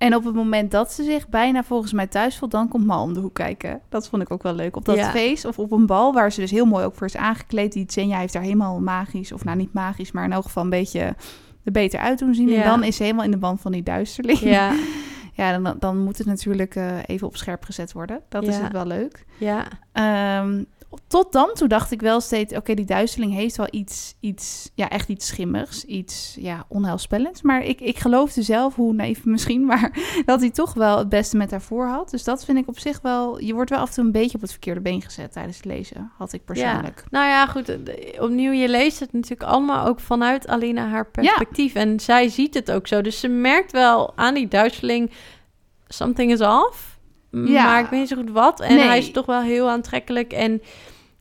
[0.00, 3.02] En op het moment dat ze zich bijna volgens mij thuis voelt, dan komt Mal
[3.02, 3.80] om de hoek kijken.
[3.88, 4.76] Dat vond ik ook wel leuk.
[4.76, 5.10] Op dat Ja.
[5.10, 7.72] feest of op een bal, waar ze dus heel mooi ook voor is aangekleed.
[7.72, 10.70] Die Jenja heeft daar helemaal magisch, of nou niet magisch, maar in elk geval een
[10.70, 11.00] beetje
[11.64, 12.52] er beter uit doen zien.
[12.52, 14.38] En dan is ze helemaal in de band van die duisterling.
[14.38, 14.72] Ja,
[15.34, 18.20] Ja, dan, dan moet het natuurlijk eh, even op scherp gezet worden.
[18.28, 19.24] Dat is het wel leuk.
[19.38, 20.62] ja, Ehm,
[21.06, 22.54] tot dan toe dacht ik wel steeds...
[22.54, 24.70] oké, die duizeling heeft wel iets, iets...
[24.74, 25.84] ja, echt iets schimmigs.
[25.84, 27.42] Iets, ja, onheilspellends.
[27.42, 29.64] Maar ik, ik geloofde zelf, hoe naïef misschien...
[29.70, 32.10] maar dat hij toch wel het beste met haar voor had.
[32.10, 33.40] Dus dat vind ik op zich wel...
[33.40, 35.32] je wordt wel af en toe een beetje op het verkeerde been gezet...
[35.32, 36.98] tijdens het lezen, had ik persoonlijk.
[36.98, 37.08] Ja.
[37.10, 37.78] Nou ja, goed.
[38.18, 41.74] Opnieuw, je leest het natuurlijk allemaal ook vanuit Alina haar perspectief.
[41.74, 43.00] En zij ziet het ook zo.
[43.02, 45.10] Dus ze merkt wel aan die duizeling...
[45.88, 46.98] something is off.
[47.30, 47.64] Ja.
[47.64, 48.60] Maar ik weet niet zo goed wat.
[48.60, 48.86] En Nee.
[48.86, 50.32] hij is toch wel heel aantrekkelijk.
[50.32, 50.62] En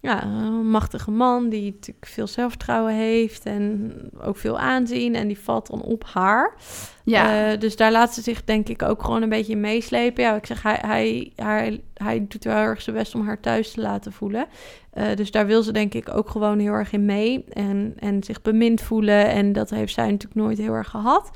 [0.02, 3.45] ja, een machtige man die natuurlijk veel zelfvertrouwen heeft...
[3.45, 3.93] en
[4.24, 5.15] ook veel aanzien.
[5.15, 6.54] En die valt dan op haar.
[7.04, 10.24] Ja, Eh, dus daar laat ze zich denk ik ook gewoon een beetje in meeslepen.
[10.24, 13.39] Ja, ik zeg, hij, hij, hij, hij doet wel heel erg zijn best om haar
[13.39, 14.45] thuis te laten voelen.
[14.91, 17.45] Eh, dus daar wil ze denk ik ook gewoon heel erg in mee.
[17.54, 19.28] En, en zich bemind voelen.
[19.30, 21.32] En dat heeft zij natuurlijk nooit heel erg gehad.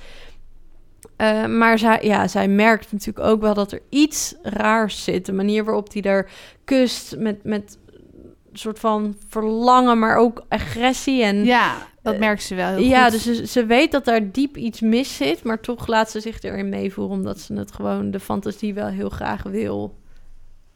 [1.24, 5.26] Eh, maar zij, ja, zij merkt natuurlijk ook wel dat er iets raars zit.
[5.26, 6.30] De manier waarop hij er
[6.64, 7.78] kust met, met
[8.52, 11.24] een soort van verlangen, maar ook agressie.
[11.24, 13.12] En ja dat eh, merkt ze wel heel ja, goed.
[13.12, 16.42] dus ze, ze weet dat daar diep iets mis zit, maar toch laat ze zich
[16.42, 20.00] erin meevoeren, omdat ze het gewoon de fantasie wel heel graag wil.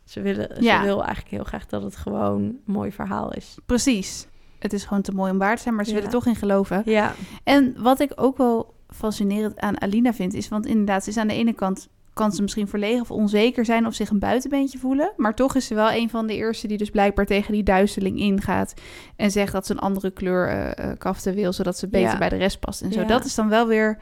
[0.05, 0.77] Ze, willen, Ja.
[0.79, 3.55] ze wil eigenlijk heel graag dat het gewoon een mooi verhaal is.
[3.65, 4.27] Precies.
[4.59, 5.95] Het is gewoon te mooi om waar te zijn, maar ze Ja.
[5.95, 6.81] willen toch in geloven.
[6.85, 11.17] Ja, En wat ik ook wel fascinerend aan Alina vind, is, want inderdaad, ze is
[11.17, 14.77] aan de ene kant kan ze misschien verlegen of onzeker zijn of zich een buitenbeentje
[14.79, 15.13] voelen.
[15.17, 18.19] Maar toch is ze wel een van de eerste die dus blijkbaar tegen die duizeling
[18.19, 18.73] ingaat.
[19.15, 22.17] En zegt dat ze een andere kleur eh, kaften wil, zodat ze beter Ja.
[22.17, 22.81] bij de rest past.
[22.81, 22.99] En zo.
[23.01, 23.05] Ja.
[23.07, 23.97] Dat is dan wel weer,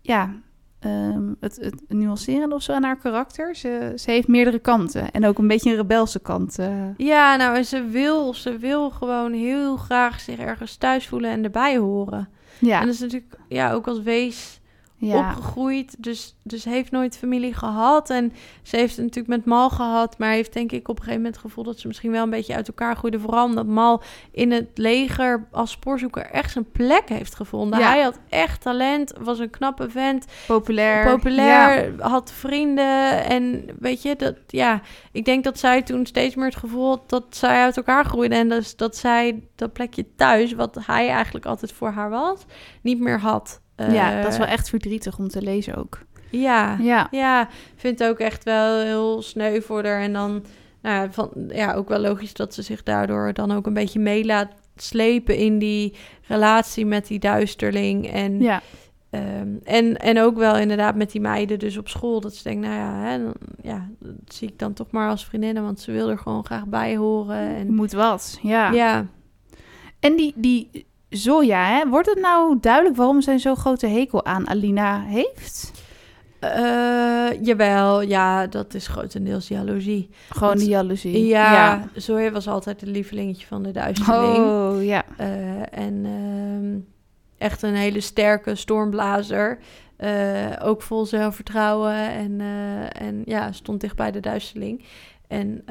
[0.00, 0.34] ja,
[0.80, 3.56] ehm, het, het nuancerende of zo aan haar karakter.
[3.56, 5.10] Ze, ze heeft meerdere kanten.
[5.10, 6.58] En ook een beetje een rebelse kant.
[6.58, 6.68] eh.
[6.96, 11.44] ja nou, en ze wil, ze wil gewoon heel graag zich ergens thuis voelen en
[11.44, 12.28] erbij horen.
[12.58, 14.60] Ja, En dat is natuurlijk ja, ook als wees
[15.06, 15.18] ja.
[15.30, 15.94] opgegroeid.
[15.98, 18.10] Dus, dus heeft nooit familie gehad.
[18.10, 20.18] En ze heeft het natuurlijk met Mal gehad.
[20.18, 22.30] Maar heeft denk ik op een gegeven moment het gevoel dat ze misschien wel een
[22.30, 23.20] beetje uit elkaar groeide.
[23.20, 27.78] Vooral omdat Mal in het leger als spoorzoeker echt zijn plek heeft gevonden.
[27.78, 27.88] Ja.
[27.88, 31.10] Hij had echt talent, was een knappe vent, populair.
[31.10, 32.08] populair, Ja.
[32.08, 33.24] had vrienden.
[33.24, 34.80] En weet je, dat, ja,
[35.12, 38.34] ik denk dat zij toen steeds meer het gevoel had dat zij uit elkaar groeide.
[38.34, 42.44] En dus dat zij dat plekje thuis, wat hij eigenlijk altijd voor haar was,
[42.82, 43.62] niet meer had.
[43.76, 45.98] Ja, dat is Eh, wel echt verdrietig om te lezen ook.
[46.30, 46.76] ja,
[47.10, 50.00] Ja, vind het ook echt wel heel sneu voor haar.
[50.00, 50.44] En dan,
[50.82, 53.98] nou ja, van, ja, ook wel logisch dat ze zich daardoor dan ook een beetje
[54.00, 55.94] mee laat slepen in die
[56.26, 58.10] relatie met die duisterling.
[58.12, 58.62] En, ja.
[59.10, 62.20] ehm, en, en ook wel inderdaad met die meiden dus op school.
[62.20, 65.24] Dat ze denkt, nou ja, hè, dan, ja, dat zie ik dan toch maar als
[65.24, 65.62] vriendinnen.
[65.62, 67.48] Want ze wil er gewoon graag bij horen.
[67.48, 68.70] Je En, moet wat, ja.
[68.70, 69.06] ja,
[70.00, 74.48] En die, die Zoya, hè, wordt het nou duidelijk waarom zij zo'n grote hekel aan
[74.48, 75.72] Alina heeft?
[76.38, 80.10] Eh, jawel, ja, dat is grotendeels jaloezie.
[80.28, 81.26] Gewoon Want- die jaloezie.
[81.26, 84.36] Ja, Zoe was altijd het lievelingetje van de duisterling.
[84.36, 85.04] Oh, ja.
[85.16, 86.78] Eh, en ehm,
[87.38, 89.58] echt een hele sterke stormblazer.
[89.96, 91.94] Eh, ook vol zelfvertrouwen.
[92.10, 92.40] En,
[92.92, 94.84] en ja, stond dicht bij de duisterling.
[95.28, 95.64] En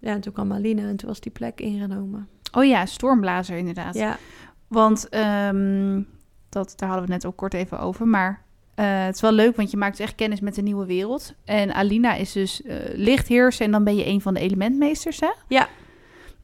[0.00, 2.28] ja, en toen kwam Aline en toen was die plek ingenomen.
[2.52, 3.94] Oh ja, stormblazer inderdaad.
[3.94, 4.16] Ja,
[4.72, 6.02] Want ehm,
[6.48, 8.06] dat, daar hadden we het net ook kort even over.
[8.06, 8.42] Maar
[8.74, 11.34] Eh, het is wel leuk, want je maakt dus echt kennis met de nieuwe wereld.
[11.44, 15.30] En Alina is dus eh lichtheerser en dan ben je een van de elementmeesters, hè?
[15.48, 15.68] Ja.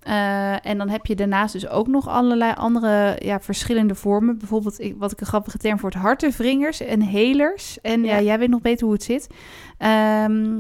[0.02, 4.38] Eh, en dan heb je daarnaast dus ook nog allerlei andere ja, verschillende vormen.
[4.38, 7.80] Bijvoorbeeld, ik, wat ik een grappige term voor het hartenwringers en helers.
[7.80, 8.16] En ja.
[8.16, 8.22] Ja.
[8.22, 9.26] jij weet nog beter hoe het zit.
[9.78, 10.58] Ehm,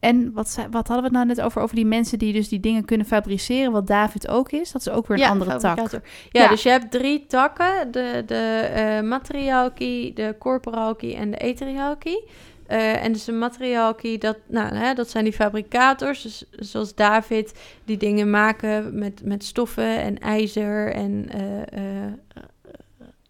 [0.00, 1.62] en wat, wat hadden we het nou net over?
[1.62, 4.72] Over die mensen die dus die dingen kunnen fabriceren, wat David ook is.
[4.72, 5.76] Dat is ook weer een ja, andere tak.
[5.90, 6.48] Ja, Ja.
[6.48, 7.90] dus je hebt drie takken.
[7.90, 8.34] De, de
[8.74, 12.24] eh materiaalkie, de corporaalkie en de eteriaalkie.
[12.66, 16.22] Eh, en dus de materiaalkie, dat, nou, hè, dat zijn die fabricators.
[16.22, 22.12] Dus, zoals David, die dingen maken met, met stoffen en ijzer en eh,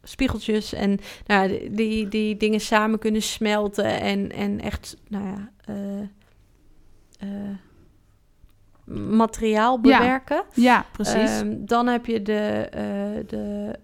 [0.02, 0.72] spiegeltjes.
[0.72, 5.50] En nou, die- die, dingen samen kunnen smelten en, en echt, nou ja...
[8.84, 9.98] materiaal Ja.
[9.98, 10.42] bewerken.
[10.54, 11.40] Ja, precies.
[11.40, 13.78] Ehm, dan heb je de, eh de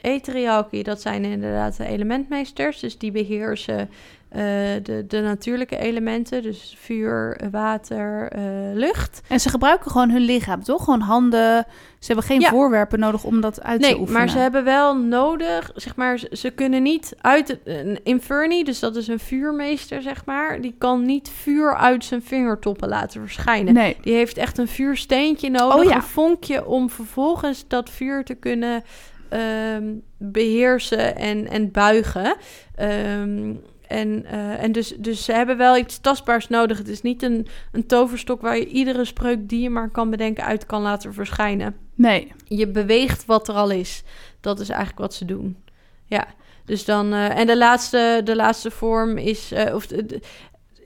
[0.00, 2.80] eterialkie, dat zijn inderdaad de elementmeesters.
[2.80, 3.90] Dus die beheersen
[4.28, 4.40] eh,
[4.82, 8.42] de, de natuurlijke elementen, dus vuur, water, eh,
[8.74, 9.20] lucht.
[9.28, 10.84] en ze gebruiken gewoon hun lichaam, toch?
[10.84, 11.66] Gewoon handen.
[11.98, 12.48] Ze hebben geen Ja.
[12.50, 14.20] voorwerpen nodig om dat uit te Nee, oefenen.
[14.20, 18.78] maar ze hebben wel nodig, zeg maar, ze, ze kunnen niet uit een inferni, dus
[18.80, 23.74] dat is een vuurmeester, zeg maar, die kan niet vuur uit zijn vingertoppen laten verschijnen.
[23.74, 23.96] Nee.
[24.00, 25.94] Die heeft echt een vuursteentje nodig, Oh ja.
[25.96, 28.82] een vonkje, om vervolgens dat vuur te kunnen
[29.28, 29.84] ehm,
[30.18, 32.36] beheersen en, en buigen.
[32.74, 33.54] Ehm,
[33.88, 36.78] en eh, en dus, dus ze hebben wel iets tastbaars nodig.
[36.78, 40.44] Het is niet een, een toverstok waar je iedere spreuk die je maar kan bedenken
[40.44, 41.76] uit kan laten verschijnen.
[41.94, 42.32] Nee.
[42.44, 44.02] Je beweegt wat er al is.
[44.40, 45.56] Dat is eigenlijk wat ze doen.
[46.04, 46.26] Ja,
[46.64, 47.12] dus dan...
[47.12, 49.52] eh, en de laatste, de laatste vorm is...
[49.52, 50.20] eh, of de-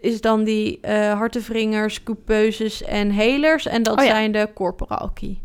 [0.01, 3.67] is dan die eh hartenwringers, coupeuses en helers.
[3.67, 4.11] En dat Oh ja.
[4.11, 5.41] zijn de corporalki.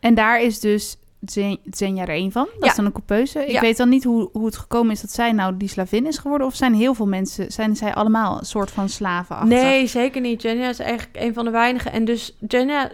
[0.00, 2.44] En daar is dus Zen- Zenja er één van.
[2.44, 2.70] Dat Ja.
[2.70, 3.44] is dan een coupeuse.
[3.44, 3.60] Ik Ja.
[3.60, 6.46] weet dan niet hoe, hoe het gekomen is dat zij nou die slavin is geworden.
[6.46, 10.42] Of zijn heel veel mensen, zijn zij allemaal een soort van slaven Nee, zeker niet.
[10.42, 11.92] Jenna is eigenlijk een van de weinigen.
[11.92, 12.90] En dus Jenna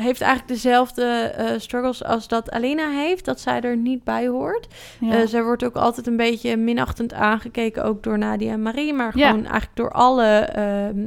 [0.00, 3.24] heeft eigenlijk dezelfde eh, struggles als dat Alina heeft.
[3.24, 4.66] Dat zij er niet bij hoort.
[5.00, 5.12] Ja.
[5.20, 9.18] Eh, zij wordt ook altijd een beetje minachtend aangekeken, ook door Nadia en Marie, maar
[9.18, 9.28] Ja.
[9.28, 11.06] gewoon eigenlijk door alle ehm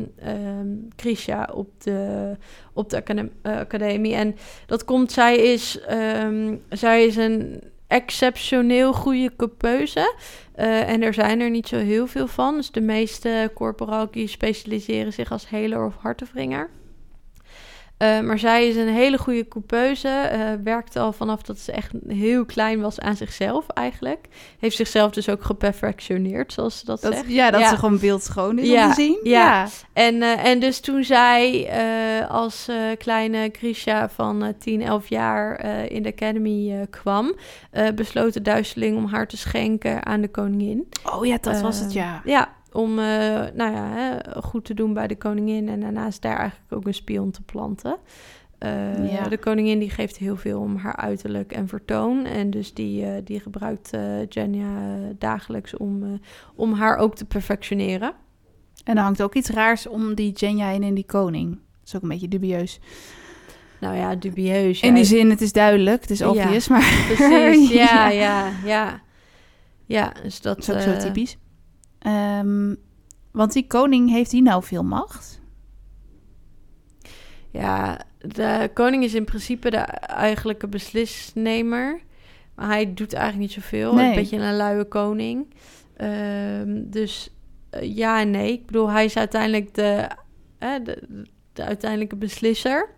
[0.95, 2.31] Krisha op de,
[2.73, 4.13] op de academ- eh, academie.
[4.15, 10.15] En dat komt, zij is, ehm, zij is een exceptioneel goede coupeuse.
[10.55, 12.55] En er zijn er niet zo heel veel van.
[12.55, 16.69] Dus de meeste corporalki specialiseren zich als heler of hartenwringer.
[18.01, 20.07] Eh, maar zij is een hele goede coupeuse.
[20.09, 24.27] eh werkte al vanaf dat ze echt heel klein was aan zichzelf eigenlijk.
[24.59, 27.29] Heeft zichzelf dus ook geperfectioneerd, zoals ze dat, dat, zegt.
[27.31, 27.69] ja, dat Ja.
[27.69, 29.19] ze gewoon beeldschoon is Ja, om te zien.
[29.23, 29.67] ja.
[29.93, 31.69] En, eh, en dus toen zij
[32.29, 37.35] als kleine Grisha van eh 10, 11 jaar in de academy kwam,
[37.95, 40.87] besloot de duisteling om haar te schenken aan de koningin.
[41.13, 42.21] Oh ja, dat was het, ja.
[42.25, 43.05] Ja, om eh,
[43.53, 46.93] nou ja, hè, goed te doen bij de koningin en daarnaast daar eigenlijk ook een
[46.93, 47.97] spion te planten.
[48.57, 49.27] Eh, Ja.
[49.27, 52.25] De koningin die geeft heel veel om haar uiterlijk en vertoon.
[52.25, 54.01] En dus die, eh, die gebruikt eh,
[55.17, 56.19] dagelijks om,
[56.55, 58.13] om haar ook te perfectioneren.
[58.83, 61.49] En er hangt ook iets raars om die Jenja heen en die koning.
[61.51, 62.79] Dat is ook een beetje dubieus.
[63.79, 64.81] Nou ja, dubieus.
[64.81, 64.95] In ja.
[64.95, 66.27] die zin, het is duidelijk, het is Ja.
[66.29, 67.05] obvious, maar...
[67.15, 68.09] Precies, ja, Ja.
[68.09, 69.01] ja, ja.
[69.85, 70.65] Ja, dus dat...
[70.65, 71.37] Dat is ook zo typisch.
[72.01, 72.75] Ehm,
[73.31, 75.41] want die koning, heeft die nou veel macht?
[77.51, 82.01] Ja, de koning is in principe de eigenlijke beslisnemer.
[82.55, 83.93] Maar hij doet eigenlijk niet zoveel.
[83.93, 84.09] Nee.
[84.09, 85.53] Een beetje een luie koning.
[85.97, 87.29] Ehm, dus
[87.69, 88.51] eh, ja en nee.
[88.51, 90.07] Ik bedoel, hij is uiteindelijk de,
[90.57, 92.89] eh, de, de uiteindelijke beslisser.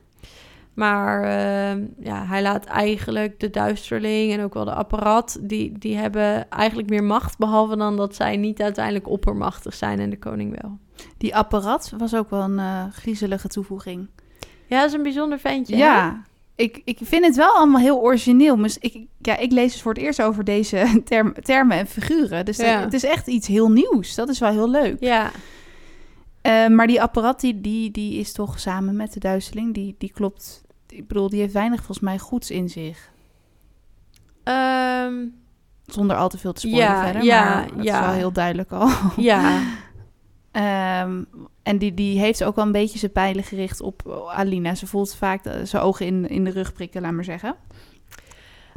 [0.73, 5.37] Maar ehm, ja, hij laat eigenlijk de duisterling en ook wel de apparaat...
[5.41, 7.37] Die, die hebben eigenlijk meer macht...
[7.37, 10.77] behalve dan dat zij niet uiteindelijk oppermachtig zijn en de koning wel.
[11.17, 14.07] Die apparaat was ook wel een eh, griezelige toevoeging.
[14.67, 15.75] Ja, dat is een bijzonder ventje.
[15.75, 15.81] hè?
[15.81, 16.21] Ja,
[16.55, 18.55] ik, ik vind het wel allemaal heel origineel.
[18.55, 22.45] Dus ik, ja, ik lees dus voor het eerst over deze term- termen en figuren.
[22.45, 24.15] Dus dat- het is echt iets heel nieuws.
[24.15, 24.95] Dat is wel heel leuk.
[24.99, 25.31] Ja,
[26.43, 30.11] Eh, maar die apparaat, die, die, die is toch samen met de duizeling, die, die
[30.11, 30.63] klopt.
[30.87, 33.11] Ik bedoel, die heeft weinig volgens mij goeds in zich.
[34.43, 35.13] Ehm,
[35.85, 37.23] Zonder al te veel te spoilen Ja, verder.
[37.23, 37.99] ja, maar ja.
[37.99, 38.89] is wel heel duidelijk al.
[39.17, 39.61] ja.
[40.51, 41.23] Ehm,
[41.63, 44.75] en die, die heeft ook wel een beetje zijn pijlen gericht op Alina.
[44.75, 47.55] Ze voelt vaak zijn ogen in, in de rug prikken, laat maar zeggen.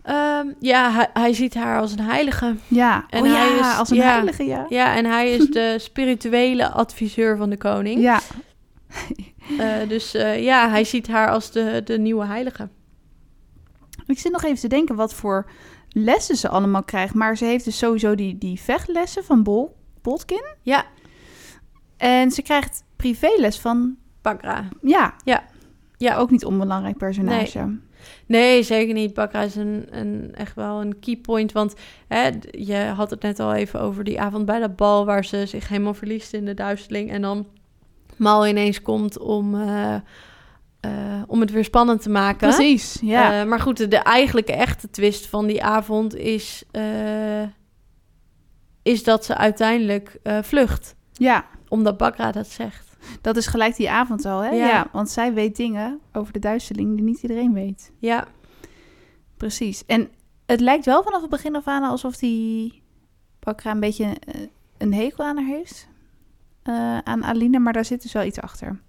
[0.06, 2.56] Ehm, ja, hij, hij ziet haar als een heilige.
[2.68, 4.12] Ja, En oh hij ja, is- als een ja.
[4.12, 4.66] heilige, ja.
[4.68, 8.00] Ja, en hij is de spirituele adviseur van de koning.
[8.00, 8.20] Ja,
[9.58, 12.68] Eh, dus eh, ja, hij ziet haar als de, de nieuwe heilige.
[14.06, 15.50] ik zit nog even te denken wat voor
[15.88, 17.14] lessen ze allemaal krijgt.
[17.14, 20.44] Maar ze heeft dus sowieso die, die vechtlessen van Bol, Boltkin.
[20.62, 20.84] Ja.
[21.96, 24.68] En ze krijgt privéles van, Bakra.
[24.82, 25.14] ja,
[25.98, 27.58] Ja, ook niet onbelangrijk personage.
[27.58, 27.80] Nee,
[28.62, 29.14] zeker niet.
[29.14, 31.52] Bakra is een, een, echt wel een key point.
[31.52, 31.74] Want
[32.08, 35.04] hè, je had het net al even over die avond bij dat bal...
[35.04, 37.10] waar ze zich helemaal verliest in de duisteling.
[37.10, 37.46] En dan
[38.16, 39.94] Mal ineens komt om, eh,
[40.80, 42.48] eh, om het weer spannend te maken.
[42.48, 43.40] Precies, ja.
[43.40, 46.64] Eh, maar goed, de, de eigenlijke echte twist van die avond is...
[48.82, 50.94] is dat ze uiteindelijk vlucht.
[51.12, 52.85] ja, Omdat Bakra dat zegt.
[53.20, 54.50] Dat is gelijk die avond al, hè?
[54.50, 54.66] Ja.
[54.66, 54.88] Ja.
[54.92, 57.92] want zij weet dingen over de duisterling die niet iedereen weet.
[57.98, 58.26] Ja,
[59.36, 59.86] Precies.
[59.86, 60.08] En
[60.46, 62.82] het lijkt wel vanaf het begin af aan alsof die
[63.40, 64.40] Bakra een beetje eh,
[64.78, 65.88] een hekel aan haar heeft.
[66.62, 68.80] Eh, aan Aline, maar daar zit dus wel iets achter.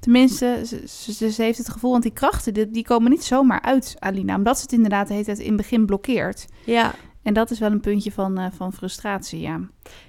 [0.00, 3.60] Tenminste, ze, ze, ze heeft het gevoel, want die krachten die, die komen niet zomaar
[3.60, 4.36] uit Alina.
[4.36, 6.46] Omdat ze het inderdaad de hele tijd in het begin blokkeert.
[6.64, 6.94] ja.
[7.22, 9.60] En dat is wel een puntje van, eh, van frustratie, ja.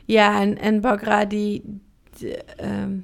[0.05, 1.81] Ja, en, en Bakra die...
[2.17, 2.97] de, ehm,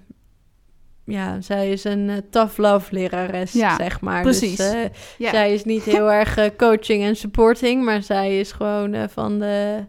[1.05, 4.21] ja, zij is een eh, tough love lerares, Ja, zeg maar.
[4.21, 4.55] precies.
[4.55, 4.79] Dus, eh,
[5.17, 5.29] Ja.
[5.29, 9.83] Zij is niet heel erg eh, coaching en supporting, maar zij is gewoon van de...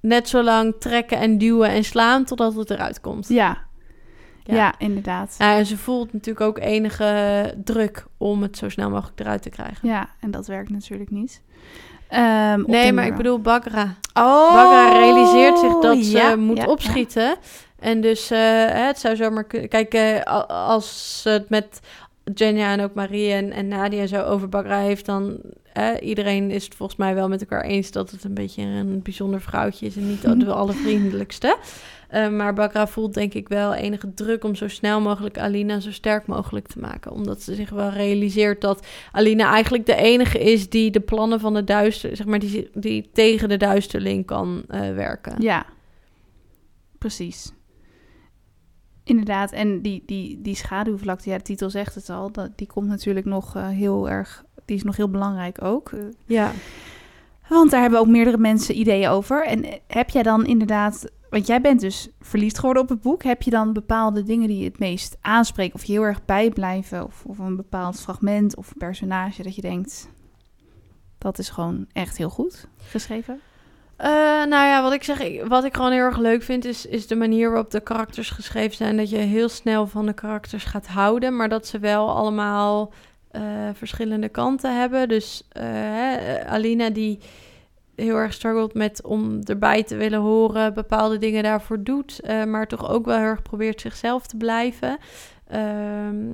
[0.00, 3.28] net zo lang trekken en duwen en slaan totdat het eruit komt.
[3.28, 3.58] Ja.
[4.44, 4.54] Ja.
[4.54, 4.74] Ja.
[4.78, 5.34] inderdaad.
[5.38, 9.88] En ze voelt natuurlijk ook enige druk om het zo snel mogelijk eruit te krijgen.
[9.88, 11.42] Ja, en dat werkt natuurlijk niet.
[12.08, 13.94] Ehm, Nee, maar ik bedoel Bakra.
[14.14, 17.36] Oh, Bakra realiseert zich dat ze moet opschieten.
[17.80, 19.68] En dus eh, het zou zomaar kunnen...
[19.68, 21.80] Kijk, eh, als het met
[22.34, 25.06] Jenja en ook Marie en, en Nadia zo over Bakra heeft...
[25.06, 25.40] dan
[25.72, 27.90] eh, iedereen is het volgens mij wel met elkaar eens...
[27.90, 29.96] dat het een beetje een bijzonder vrouwtje is...
[29.96, 31.56] en niet de allervriendelijkste.
[32.08, 34.44] Eh, maar Bakra voelt denk ik wel enige druk...
[34.44, 37.12] om zo snel mogelijk Alina zo sterk mogelijk te maken.
[37.12, 40.68] Omdat ze zich wel realiseert dat Alina eigenlijk de enige is...
[40.68, 42.16] die de plannen van de duister...
[42.16, 44.64] zeg maar, die, die tegen de duisterling kan
[44.94, 45.34] werken.
[45.42, 45.66] Ja,
[46.98, 47.52] precies.
[49.04, 52.88] Inderdaad, en die, die, die schaduwvlakte, ja, de titel zegt het al, dat, die komt
[52.88, 55.90] natuurlijk nog eh, heel erg, die is nog heel belangrijk ook.
[55.92, 56.52] Eh, Ja.
[57.48, 59.46] want daar hebben ook meerdere mensen ideeën over.
[59.46, 63.22] En eh, heb jij dan inderdaad, want jij bent dus verliefd geworden op het boek,
[63.22, 67.04] heb je dan bepaalde dingen die je het meest aanspreken of je heel erg bijblijven?
[67.04, 70.08] Of, of een bepaald fragment of personage dat je denkt,
[71.18, 73.40] dat is gewoon echt heel goed geschreven?
[74.00, 74.10] Eh,
[74.44, 77.16] nou ja, wat ik zeg, wat ik gewoon heel erg leuk vind, is, is de
[77.16, 78.96] manier waarop de karakters geschreven zijn.
[78.96, 82.92] Dat je heel snel van de karakters gaat houden, maar dat ze wel allemaal
[83.30, 85.08] eh, verschillende kanten hebben.
[85.08, 87.18] Dus eh, hè, Alina die
[87.94, 92.90] heel erg struggelt met om erbij te willen horen, bepaalde dingen daarvoor doet, maar toch
[92.90, 94.98] ook wel heel erg probeert zichzelf te blijven.
[95.48, 96.26] Ehm,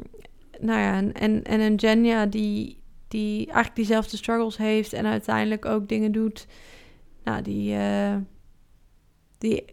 [0.60, 5.64] nou ja, en, en, en een Jenja die, die eigenlijk diezelfde struggles heeft en uiteindelijk
[5.64, 6.46] ook dingen doet
[7.26, 8.14] nou, die, eh,
[9.38, 9.64] die,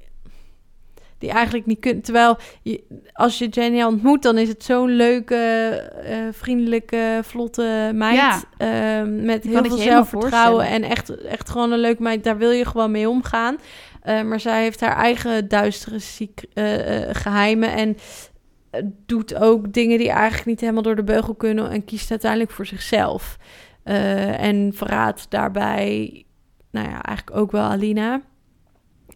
[1.17, 2.03] die eigenlijk niet kunt.
[2.03, 5.35] Terwijl je, als je Jenny ontmoet, dan is het zo'n leuke,
[6.03, 8.15] eh, vriendelijke, vlotte meid.
[8.15, 8.41] Ja.
[8.57, 12.23] ehm, met heel veel zelfvertrouwen en echt, echt gewoon een leuke meid.
[12.23, 13.57] Daar wil je gewoon mee omgaan.
[14.03, 17.97] Eh, maar zij heeft haar eigen duistere ziek, eh, eh, geheimen en
[19.05, 22.65] doet ook dingen die eigenlijk niet helemaal door de beugel kunnen en kiest uiteindelijk voor
[22.65, 23.37] zichzelf.
[23.83, 26.23] En verraadt daarbij,
[26.73, 28.21] nou ja, eigenlijk ook wel Alina.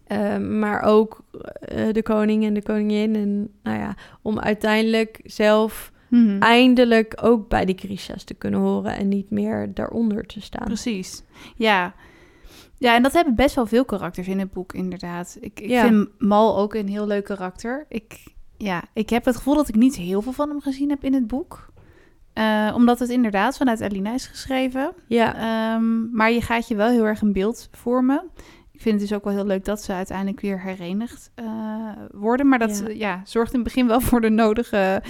[0.06, 1.24] Eh, maar ook
[1.60, 3.14] eh, de koning en de koningin.
[3.16, 6.38] En nou ja, om uiteindelijk zelf Mhm.
[6.42, 10.64] eindelijk ook bij die Grisha's te kunnen horen en niet meer daaronder te staan.
[10.66, 11.22] Precies.
[11.56, 11.94] Ja.
[12.78, 15.36] Ja, en dat hebben best wel veel karakters in het boek, inderdaad.
[15.40, 15.86] Ik, ik Ja.
[15.86, 17.86] vind Mal ook een heel leuk karakter.
[17.88, 18.24] Ik,
[18.56, 21.14] ja, ik heb het gevoel dat ik niet heel veel van hem gezien heb in
[21.14, 21.72] het boek.
[22.38, 24.92] Eh, omdat het inderdaad vanuit Alina is geschreven.
[25.06, 28.22] Ja, Ehm, maar je gaat je wel heel erg een beeld vormen.
[28.72, 31.44] Ik vind het dus ook wel heel leuk dat ze uiteindelijk weer herenigd eh,
[32.12, 32.48] worden.
[32.48, 32.86] Maar dat Ja.
[32.86, 35.02] eh, ja, zorgt in het begin wel voor de nodige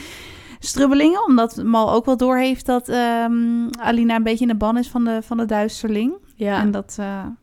[0.59, 1.24] strubbelingen.
[1.26, 5.05] Omdat Mal ook wel doorheeft dat ehm, Alina een beetje in de ban is van
[5.05, 6.12] de, van de duisterling.
[6.35, 6.61] ja.
[6.61, 6.95] En dat,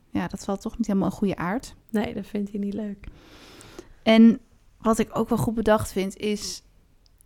[0.10, 1.76] ja, dat valt toch niet helemaal een goede aard.
[1.90, 3.06] nee, dat vindt hij niet leuk.
[4.04, 4.40] En
[4.78, 6.64] wat ik ook wel goed bedacht vind, is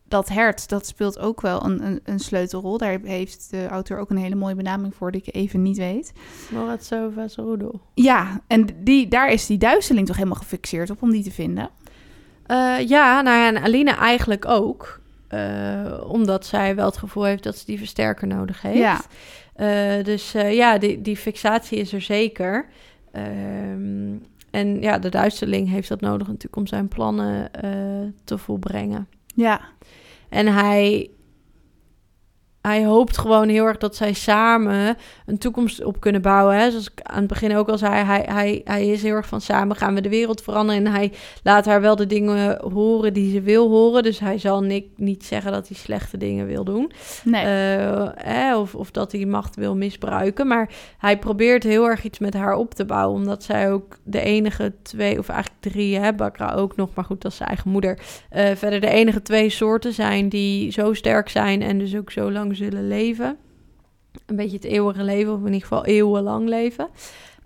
[0.10, 2.78] dat hert, dat speelt ook wel een, een, een sleutelrol.
[2.78, 6.14] Daar heeft de auteur ook een hele mooie benaming voor die ik even niet weet.
[6.50, 7.82] Morozova Roedel.
[7.94, 11.70] Ja, en die, daar is die duisterling toch helemaal gefixeerd op om die te vinden.
[12.46, 15.00] Eh, ja, nou ja, en Alina eigenlijk ook.
[15.28, 18.78] Eh, omdat zij wel het gevoel heeft dat ze die versterker nodig heeft.
[18.78, 19.02] Ja.
[19.54, 22.66] Eh, dus ja, die, die fixatie is er zeker.
[23.12, 24.16] Ehm,
[24.52, 27.52] en ja, de duisterling heeft dat nodig natuurlijk om zijn plannen
[28.24, 29.08] te volbrengen.
[29.40, 29.60] Ja,
[30.30, 31.10] En hij
[32.62, 36.56] hij hoopt gewoon heel erg dat zij samen een toekomst op kunnen bouwen.
[36.56, 36.70] Hè?
[36.70, 39.42] Zoals ik aan het begin ook al zei, hij, hij, hij is heel erg van
[39.42, 40.86] samen gaan we de wereld veranderen.
[40.86, 41.12] En hij
[41.44, 44.04] laat haar wel de dingen horen die ze wil horen.
[44.04, 46.92] Dus hij zal niet, niet zeggen dat hij slechte dingen wil doen.
[47.24, 47.46] Nee.
[48.28, 50.48] Uh, of, of dat hij macht wil misbruiken.
[50.48, 53.20] Maar hij probeert heel erg iets met haar op te bouwen.
[53.20, 57.22] Omdat zij ook de enige twee, of eigenlijk drie, hè, Bakra ook nog, maar goed,
[57.22, 58.00] dat is zijn eigen moeder.
[58.36, 62.32] Uh, verder de enige twee soorten zijn die zo sterk zijn en dus ook zo
[62.32, 63.38] lang zullen leven.
[64.26, 66.88] Een beetje het eeuwige leven, of in ieder geval eeuwenlang leven.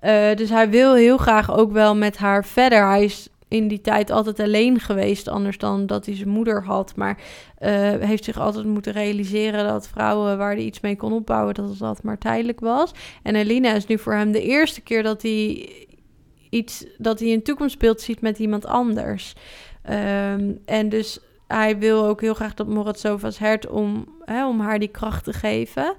[0.04, 2.88] Uh, dus hij wil heel graag ook wel met haar verder.
[2.88, 6.96] Hij is in die tijd altijd alleen geweest, anders dan dat hij zijn moeder had.
[6.96, 11.54] Maar uh, heeft zich altijd moeten realiseren dat vrouwen waar hij iets mee kon opbouwen,
[11.54, 12.92] dat dat maar tijdelijk was.
[13.24, 15.70] En Elina is nu voor hem de eerste keer dat hij
[16.50, 19.34] iets dat hij een toekomstbeeld ziet met iemand anders.
[19.90, 24.60] Um, en dus hij wil ook heel graag dat Morat Sofa's hert om, hè, om
[24.60, 25.96] haar die kracht te geven.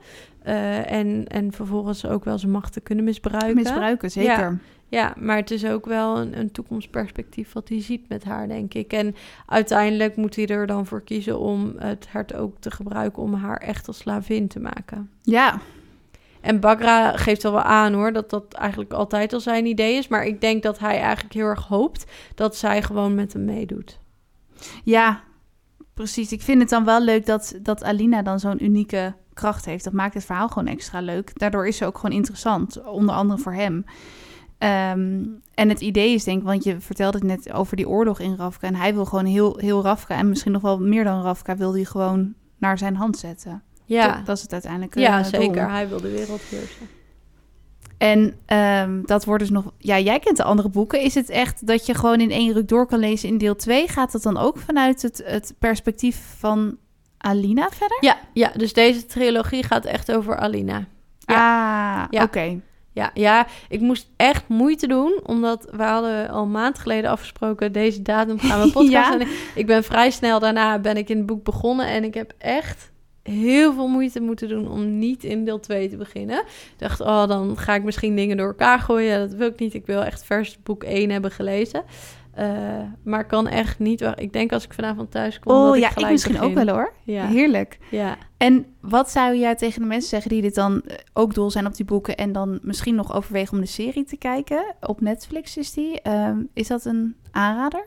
[0.47, 3.55] Uh, en, en vervolgens ook wel zijn macht te kunnen misbruiken.
[3.55, 4.31] Misbruiken, zeker.
[4.31, 8.49] Ja, ja maar het is ook wel een, een, toekomstperspectief wat hij ziet met haar,
[8.49, 8.93] denk ik.
[8.93, 9.15] En
[9.47, 13.57] uiteindelijk moet hij er dan voor kiezen om het hert ook te gebruiken om haar
[13.57, 15.11] echt als slavin te maken.
[15.23, 15.61] Ja.
[16.41, 20.09] En Bagra geeft wel wel aan hoor, dat dat eigenlijk altijd al zijn idee is.
[20.09, 23.99] Maar ik denk dat hij eigenlijk heel erg hoopt dat zij gewoon met hem meedoet.
[24.83, 25.23] Ja,
[25.95, 29.85] Precies, ik vind het dan wel leuk dat, dat Alina dan zo'n unieke kracht heeft.
[29.85, 31.39] Dat maakt het verhaal gewoon extra leuk.
[31.39, 33.85] Daardoor is ze ook gewoon interessant, onder andere voor hem.
[34.59, 38.21] Um, en het idee is denk ik, want je vertelde het net over die oorlog
[38.21, 38.67] in Rafka.
[38.67, 41.75] En hij wil gewoon heel, heel Rafka, en misschien nog wel meer dan Rafka, wil
[41.75, 43.63] hij gewoon naar zijn hand zetten.
[43.85, 44.17] Ja.
[44.17, 44.99] Dat, dat is het uiteindelijk.
[44.99, 45.53] Ja, zeker.
[45.53, 45.69] doel.
[45.69, 46.89] Hij wil de wereld heersen.
[48.05, 48.35] En
[48.89, 49.73] um, dat wordt dus nog.
[49.79, 51.01] Ja, jij kent de andere boeken.
[51.01, 53.89] Is het echt dat je gewoon in één ruk door kan lezen in deel 2?
[53.89, 56.77] Gaat dat dan ook vanuit het, het perspectief van
[57.19, 57.97] Alina verder?
[58.01, 60.85] Ja, ja, dus deze trilogie gaat echt over Alina.
[61.19, 61.35] Ja.
[62.03, 62.23] Ah, Ja.
[62.23, 62.61] oké.
[62.93, 67.73] Ja, ja, ik moest echt moeite doen, omdat we hadden al een maand geleden afgesproken,
[67.73, 68.91] deze datum gaan we podcast.
[68.91, 69.19] Ja.
[69.21, 72.33] En ik ben vrij snel daarna ben ik in het boek begonnen en ik heb
[72.39, 72.91] echt
[73.33, 76.39] heel veel moeite moeten doen om niet in deel 2 te beginnen.
[76.39, 79.19] Ik dacht, oh, dan ga ik misschien dingen door elkaar gooien.
[79.19, 79.75] Dat wil ik niet.
[79.75, 81.83] Ik wil echt vers boek 1 hebben gelezen.
[82.35, 82.49] Eh,
[83.05, 84.13] maar kan echt niet.
[84.17, 85.53] Ik denk als ik vanavond thuis kom.
[85.55, 86.49] dat Oh ik ja, ik gelijk misschien begin.
[86.49, 86.93] ook wel hoor.
[87.03, 87.27] Ja.
[87.27, 87.79] Heerlijk.
[87.91, 88.17] Ja.
[88.37, 91.67] En wat zou jij tegen de mensen zeggen die dit dan eh, ook dol zijn
[91.67, 94.75] op die boeken en dan misschien nog overwegen om de serie te kijken?
[94.81, 96.01] Op Netflix is die.
[96.03, 97.87] Ehm, is dat een aanrader?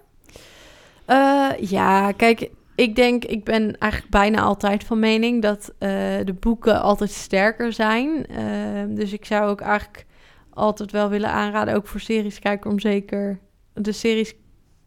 [1.06, 5.90] Eh, ja, kijk, ik denk, ik ben eigenlijk bijna altijd van mening dat eh,
[6.24, 8.26] de boeken altijd sterker zijn.
[8.28, 10.06] Eh, dus ik zou ook eigenlijk
[10.50, 13.40] altijd wel willen aanraden, ook voor series kijken, om zeker
[13.74, 14.34] de series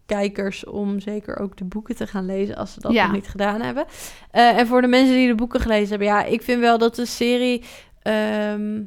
[0.06, 3.02] kijkers om zeker ook de boeken te gaan lezen als ze dat Ja.
[3.04, 3.84] nog niet gedaan hebben.
[4.30, 6.94] Eh, en voor de mensen die de boeken gelezen hebben, ja, ik vind wel dat
[6.94, 7.64] de serie
[8.02, 8.82] ehm,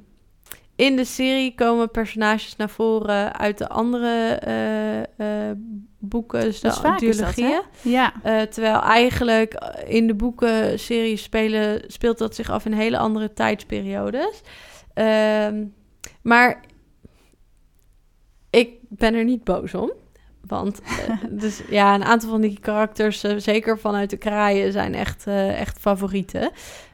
[0.84, 5.58] in de serie komen personages naar voren uit de andere eh, eh,
[6.00, 7.62] boeken, dus de dat, duologieën.
[7.82, 8.14] Ja.
[8.24, 9.54] Eh, terwijl eigenlijk
[9.88, 14.42] in de boekenserie spelen, speelt dat zich af in hele andere tijdsperiodes.
[14.94, 15.66] Ehm,
[16.22, 16.64] maar
[18.50, 19.92] ik ben er niet boos om.
[20.48, 20.82] Want
[21.42, 26.52] dus, ja, een aantal van die karakters, zeker vanuit de kraaien, zijn echt, echt favorieten.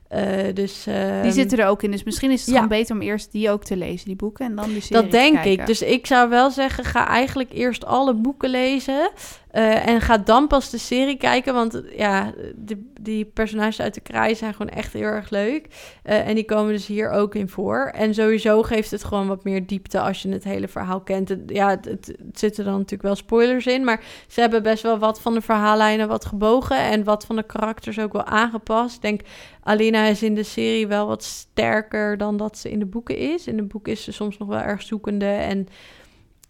[0.09, 0.21] Eh,
[0.53, 1.91] dus, Die ehm, zitten er ook in.
[1.91, 2.53] Dus misschien is het ja.
[2.53, 5.11] gewoon beter om eerst die ook te lezen, die boeken, en dan die serie Dat
[5.11, 5.51] denk kijken.
[5.51, 5.65] ik.
[5.65, 9.09] Dus ik zou wel zeggen, ga eigenlijk eerst alle boeken lezen.
[9.49, 11.53] eh, en ga dan pas de serie kijken.
[11.53, 15.67] Want ja, die, die personages uit de kraai zijn gewoon echt heel erg leuk.
[16.03, 17.91] Eh, en die komen dus hier ook in voor.
[17.95, 21.29] En sowieso geeft het gewoon wat meer diepte als je het hele verhaal kent.
[21.29, 23.83] Het- ja, het, het, het zitten dan natuurlijk wel spoilers in.
[23.83, 26.77] Maar ze hebben best wel wat van de verhaallijnen wat gebogen.
[26.77, 28.95] En wat van de karakters ook wel aangepast.
[28.95, 29.21] Ik denk,
[29.69, 33.47] Alina is in de serie wel wat sterker dan dat ze in de boeken is.
[33.47, 35.67] In de boek is ze soms nog wel erg zoekende en...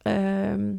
[0.01, 0.76] ehm,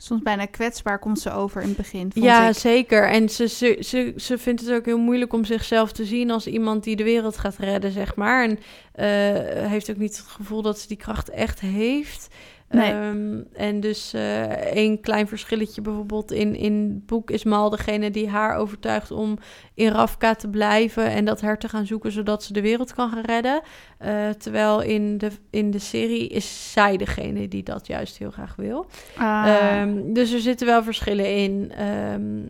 [0.00, 2.12] Soms bijna kwetsbaar komt ze over in het begin.
[2.12, 2.54] Vond ja, ik.
[2.56, 3.08] zeker.
[3.08, 6.46] En ze, ze, ze, ze vindt het ook heel moeilijk om zichzelf te zien als
[6.46, 8.44] iemand die de wereld gaat redden, zeg maar.
[8.44, 8.58] En
[8.92, 12.28] eh, heeft ook niet het gevoel dat ze die kracht echt heeft.
[12.68, 12.92] Nee.
[12.92, 18.10] Ehm, en dus eh één klein verschilletje bijvoorbeeld in, in het boek is Mal degene
[18.10, 19.38] die haar overtuigt om
[19.74, 23.10] in Rafka te blijven en dat her te gaan zoeken zodat ze de wereld kan
[23.10, 23.60] gaan redden.
[23.98, 28.56] Eh, terwijl in de, in de serie is zij degene die dat juist heel graag
[28.56, 28.86] wil.
[29.16, 29.46] Ah.
[29.46, 31.72] Ehm, dus er zitten wel verschillen in.
[31.72, 32.42] Ehm,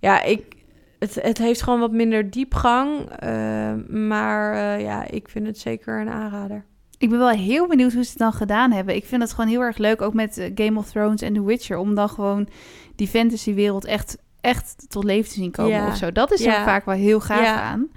[0.00, 0.54] ja, ik,
[0.98, 3.10] het, het heeft gewoon wat minder diepgang.
[3.10, 6.64] ehm, maar eh, ja, ik vind het zeker een aanrader.
[6.98, 8.94] Ik ben wel heel benieuwd hoe ze het dan gedaan hebben.
[8.94, 11.44] Ik vind het gewoon heel erg leuk, ook met eh, Game of Thrones en The
[11.44, 12.48] Witcher, om dan gewoon
[12.96, 15.86] die fantasywereld echt, echt tot leven te zien komen Ja.
[15.88, 16.12] of zo.
[16.12, 17.60] Dat is er vaak wel heel gaaf Ja.
[17.60, 17.88] aan.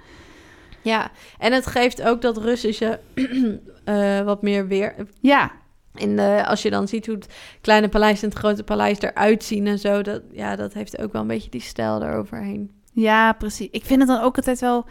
[0.82, 3.00] Ja, en het geeft ook dat Russische
[3.84, 4.94] uh, wat meer weer.
[5.20, 5.50] Ja.
[5.94, 9.44] In de, als je dan ziet hoe het kleine paleis en het grote paleis eruit
[9.44, 12.70] zien en zo, dat, ja, dat heeft ook wel een beetje die stijl eroverheen.
[12.92, 13.68] Ja, precies.
[13.70, 14.86] Ik vind het dan ook altijd wel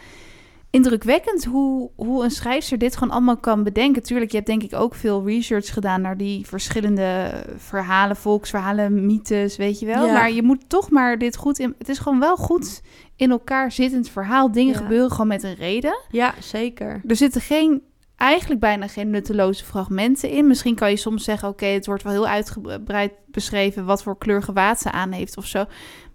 [0.72, 4.04] indrukwekkend hoe, hoe een schrijfster dit gewoon allemaal kan bedenken.
[4.04, 9.58] Tuurlijk, je hebt denk ik ook veel research gedaan naar die verschillende verhalen, volksverhalen, mythes,
[9.58, 10.06] weet je wel.
[10.06, 10.14] Ja.
[10.14, 11.76] Maar je moet toch maar dit goed in.
[11.78, 12.82] Het is gewoon wel goed
[13.16, 14.52] in elkaar zittend verhaal.
[14.52, 14.80] Dingen Ja.
[14.80, 16.00] gebeuren gewoon met een reden.
[16.10, 17.02] Ja, zeker.
[17.08, 17.82] Er zitten geen,
[18.16, 20.48] eigenlijk bijna geen nutteloze fragmenten in.
[20.48, 24.44] Misschien kan je soms zeggen, oké, het wordt wel heel uitgebreid beschreven wat voor kleur
[24.44, 25.66] gewaad ze aan heeft of zo.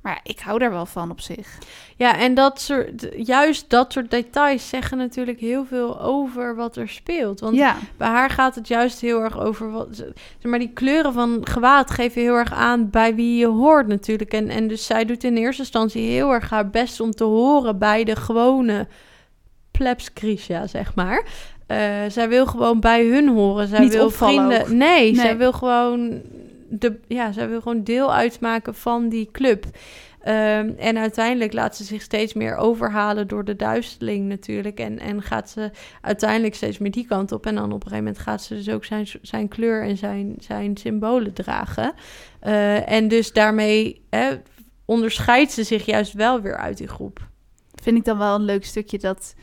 [0.05, 1.59] Maar ik hou daar wel van op zich.
[1.97, 6.89] Ja, en dat soort, juist dat soort details zeggen natuurlijk heel veel over wat er
[6.89, 7.41] speelt.
[7.41, 9.89] Want ja, bij haar gaat het juist heel erg over wat.
[9.97, 14.33] Zeg maar die kleuren van gewaad geven heel erg aan bij wie je hoort natuurlijk.
[14.33, 17.79] En, en dus zij doet in eerste instantie heel erg haar best om te horen
[17.79, 18.87] bij de gewone
[19.71, 21.27] plebs Grisha, zeg maar.
[21.67, 21.79] Eh,
[22.09, 23.69] zij wil gewoon bij hun horen.
[23.69, 24.77] Zij Niet wil opvallen vrienden.
[24.77, 25.15] Nee.
[25.15, 26.23] zij wil gewoon
[26.69, 29.67] de, ja, zij wil gewoon deel uitmaken van die club.
[30.25, 34.79] Ehm, en uiteindelijk laat ze zich steeds meer overhalen door de duisteling natuurlijk.
[34.79, 37.47] En, en gaat ze uiteindelijk steeds meer die kant op.
[37.47, 40.35] En dan op een gegeven moment gaat ze dus ook zijn, zijn kleur en zijn,
[40.39, 41.93] zijn symbolen dragen.
[42.41, 44.03] Eh, en dus daarmee
[44.85, 47.29] onderscheidt ze zich juist wel weer uit die groep.
[47.83, 49.35] vind ik dan wel een leuk stukje dat...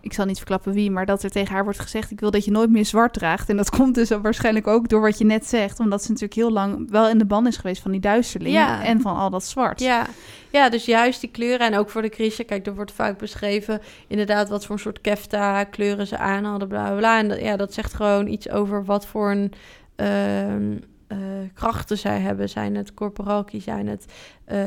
[0.00, 2.10] Ik zal niet verklappen wie, maar dat er tegen haar wordt gezegd...
[2.10, 3.48] ik wil dat je nooit meer zwart draagt.
[3.48, 5.80] En dat komt dus waarschijnlijk ook door wat je net zegt.
[5.80, 8.54] Omdat ze natuurlijk heel lang wel in de ban is geweest van die duisterling.
[8.54, 8.84] Ja.
[8.84, 9.80] En van al dat zwart.
[9.80, 10.06] Ja.
[10.50, 12.44] ja, dus juist die kleuren en ook voor de Krisha.
[12.44, 16.68] Kijk, er wordt vaak beschreven inderdaad wat voor een soort kefta kleuren ze aan hadden,
[16.68, 17.18] bla bla bla.
[17.18, 19.52] En dat, ja, dat zegt gewoon iets over wat voor een
[19.96, 20.76] ehm,
[21.06, 21.18] eh,
[21.54, 22.48] krachten zij hebben.
[22.48, 24.04] Zijn het corporalki, zijn het
[24.44, 24.58] eh,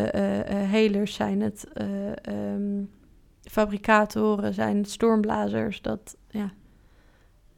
[0.49, 1.87] helers, zijn het eh,
[2.21, 2.83] ehm,
[3.53, 5.81] fabricatoren, zijn stormblazers.
[5.81, 6.51] Dat, ja.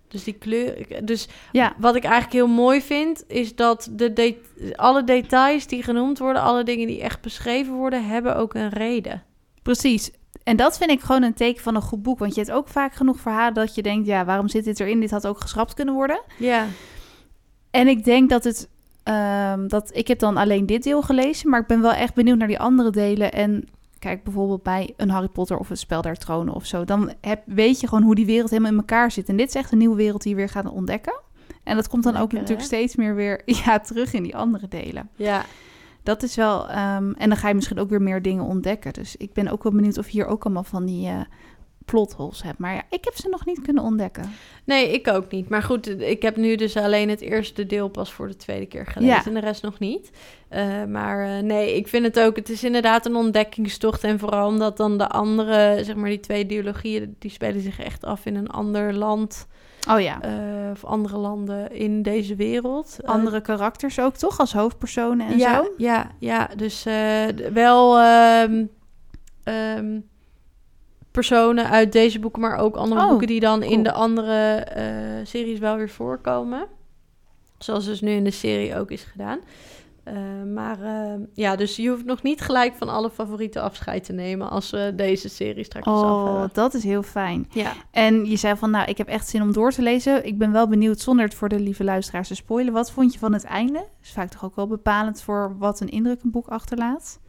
[0.07, 1.05] Dus die kleur.
[1.05, 1.73] Dus ja.
[1.77, 4.37] wat ik eigenlijk heel mooi vind, is dat de de
[4.75, 9.23] alle details die genoemd worden, alle dingen die echt beschreven worden, hebben ook een reden.
[9.61, 10.11] Precies.
[10.43, 12.19] En dat vind ik gewoon een teken van een goed boek.
[12.19, 14.07] Want je hebt ook vaak genoeg verhalen dat je denkt...
[14.07, 14.99] ja, waarom zit dit erin?
[14.99, 16.21] Dit had ook geschrapt kunnen worden.
[16.37, 16.65] Ja,
[17.71, 18.69] En ik denk dat het...
[19.03, 21.49] ehm, dat ik heb dan alleen dit deel gelezen...
[21.49, 23.31] maar ik ben wel echt benieuwd naar die andere delen.
[23.31, 23.67] En
[24.05, 26.85] kijk bijvoorbeeld bij een Harry Potter of een Spel der Tronen of zo...
[26.85, 29.29] dan heb, weet je gewoon hoe die wereld helemaal in elkaar zit.
[29.29, 31.21] En dit is echt een nieuwe wereld die je weer gaat ontdekken.
[31.63, 32.65] En dat komt dan ook natuurlijk hè?
[32.65, 35.09] steeds meer weer ja, terug in die andere delen.
[35.15, 35.45] ja.
[36.03, 36.69] Dat is wel...
[36.69, 38.93] ehm, en dan ga je misschien ook weer meer dingen ontdekken.
[38.93, 41.07] Dus ik ben ook wel benieuwd of hier ook allemaal van die...
[41.07, 41.19] eh
[41.85, 42.57] plotholes hebt.
[42.57, 44.31] Maar ja, ik heb ze nog niet kunnen ontdekken.
[44.63, 45.49] Nee, ik ook niet.
[45.49, 48.85] Maar goed, ik heb nu dus alleen het eerste deel pas voor de tweede keer
[48.85, 49.25] gelezen Ja.
[49.25, 50.09] en de rest nog niet.
[50.47, 54.03] Eh, maar eh, nee, ik vind het ook, het is inderdaad een ontdekkingstocht.
[54.03, 58.05] En vooral omdat dan de andere, zeg maar die twee ideologieën, die spelen zich echt
[58.05, 59.47] af in een ander land.
[59.89, 60.21] Oh ja.
[60.21, 62.97] eh, of andere landen in deze wereld.
[63.03, 64.39] Andere karakters ook, toch?
[64.39, 65.73] Als hoofdpersonen en ja, zo?
[65.77, 66.83] Ja, ja, dus
[67.53, 68.65] wel ehm,
[71.15, 74.85] personen uit deze boeken, maar ook andere Oh, boeken die dan in de andere eh,
[75.23, 76.67] series wel weer voorkomen.
[77.57, 79.39] Zoals dus nu in de serie ook is gedaan.
[80.03, 80.13] Eh,
[80.53, 84.49] maar ehm, ja, dus je hoeft nog niet gelijk van alle favorieten afscheid te nemen
[84.49, 86.49] als we deze serie straks af Oh, hebben.
[86.53, 87.47] dat is heel fijn.
[87.51, 87.71] Ja.
[87.91, 90.25] En je zei van, nou, ik heb echt zin om door te lezen.
[90.25, 92.73] Ik ben wel benieuwd, zonder het voor de lieve luisteraars te spoilen.
[92.73, 93.73] Wat vond je van het einde?
[93.73, 97.19] Dat is vaak toch ook wel bepalend voor wat een indruk een boek achterlaat.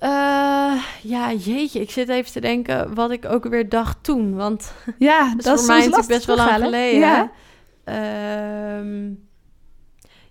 [0.00, 4.34] Eh, ja, jeetje, ik zit even te denken wat ik ook weer dacht toen.
[4.34, 6.98] Want Ja, Dat is voor mij natuurlijk best wel lang geleden.
[7.00, 7.30] Ja.
[7.84, 9.12] Ehm,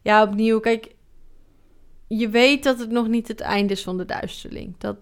[0.01, 0.95] ja, opnieuw, kijk,
[2.07, 4.75] je weet dat het nog niet het einde is van de duisterling.
[4.77, 4.95] Dat,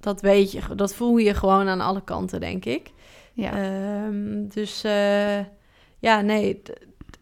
[0.00, 2.90] dat weet je, dat voel je gewoon aan alle kanten, denk ik.
[3.32, 3.52] ja.
[3.52, 5.38] Ehm, dus eh,
[5.98, 6.62] ja, nee,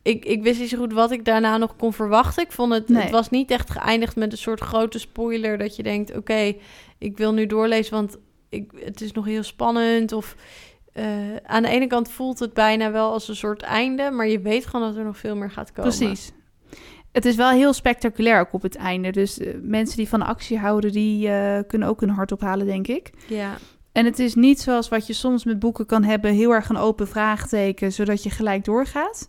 [0.02, 2.42] ik, ik wist niet zo goed wat ik daarna nog kon verwachten.
[2.42, 3.02] Ik vond het, Nee.
[3.02, 6.52] het was niet echt geëindigd met een soort grote spoiler dat je denkt, oké,
[6.98, 10.12] ik wil nu doorlezen, want ik, het is nog heel spannend.
[10.12, 10.36] Of
[10.92, 11.04] eh,
[11.42, 14.66] aan de ene kant voelt het bijna wel als een soort einde, maar je weet
[14.66, 15.96] gewoon dat er nog veel meer gaat komen.
[15.96, 16.32] Precies.
[17.12, 19.10] Het is wel heel spectaculair ook op het einde.
[19.10, 22.86] Dus eh, mensen die van actie houden, die eh, kunnen ook hun hart ophalen, denk
[22.86, 23.10] ik.
[23.28, 23.56] Ja,
[23.92, 26.76] En het is niet zoals wat je soms met boeken kan hebben, heel erg een
[26.76, 29.28] open vraagteken, zodat je gelijk doorgaat.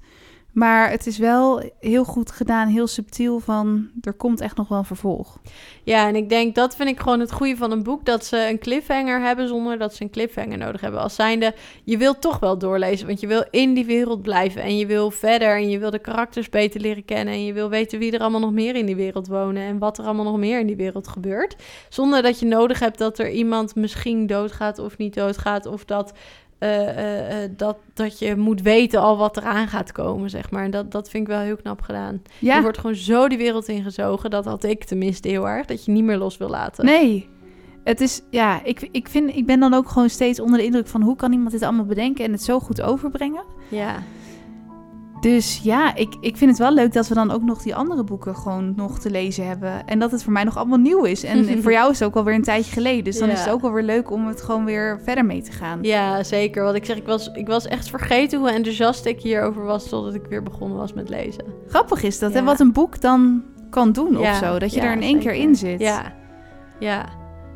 [0.51, 4.83] Maar het is wel heel goed gedaan, heel subtiel van, er komt echt nog wel
[4.83, 5.39] vervolg.
[5.83, 8.05] Ja, en ik denk dat vind ik gewoon het goede van een boek.
[8.05, 11.01] Dat ze een cliffhanger hebben zonder dat ze een cliffhanger nodig hebben.
[11.01, 13.07] Als zijnde, je wilt toch wel doorlezen.
[13.07, 14.61] Want je wil in die wereld blijven.
[14.61, 15.55] En je wil verder.
[15.55, 17.33] En je wil de karakters beter leren kennen.
[17.33, 19.63] En je wil weten wie er allemaal nog meer in die wereld wonen.
[19.63, 21.55] En wat er allemaal nog meer in die wereld gebeurt.
[21.89, 25.65] Zonder dat je nodig hebt dat er iemand misschien doodgaat of niet doodgaat.
[25.65, 26.13] Of dat
[26.61, 30.63] eh, eh, eh, dat, dat je moet weten al wat eraan gaat komen, zeg maar.
[30.63, 32.21] En dat, dat vind ik wel heel knap gedaan.
[32.39, 34.29] Ja, Je wordt gewoon zo die wereld ingezogen.
[34.29, 35.65] Dat had ik tenminste heel erg.
[35.65, 36.85] Dat je niet meer los wil laten.
[36.85, 37.29] nee.
[37.83, 40.87] Het is, ja, ik, ik, vind, ik ben dan ook gewoon steeds onder de indruk
[40.87, 43.43] van hoe kan iemand dit allemaal bedenken en het zo goed overbrengen.
[43.67, 44.03] Ja.
[45.21, 48.03] Dus ja, ik, ik vind het wel leuk dat we dan ook nog die andere
[48.03, 49.87] boeken gewoon nog te lezen hebben.
[49.87, 51.23] En dat het voor mij nog allemaal nieuw is.
[51.23, 53.03] En voor jou is het ook alweer een tijdje geleden.
[53.03, 53.33] Dus dan Ja.
[53.33, 55.79] is het ook wel weer leuk om het gewoon weer verder mee te gaan.
[55.81, 56.63] ja, zeker.
[56.63, 59.89] Want ik zeg, ik was, ik was echt vergeten hoe enthousiast ik hierover was...
[59.89, 61.43] totdat ik weer begonnen was met lezen.
[61.67, 62.45] Grappig is dat, hè, Ja.
[62.45, 64.59] wat een boek dan kan doen of Ja, zo.
[64.59, 65.79] Dat je er in één keer in zit.
[65.79, 66.13] Ja.
[66.79, 67.05] Ja.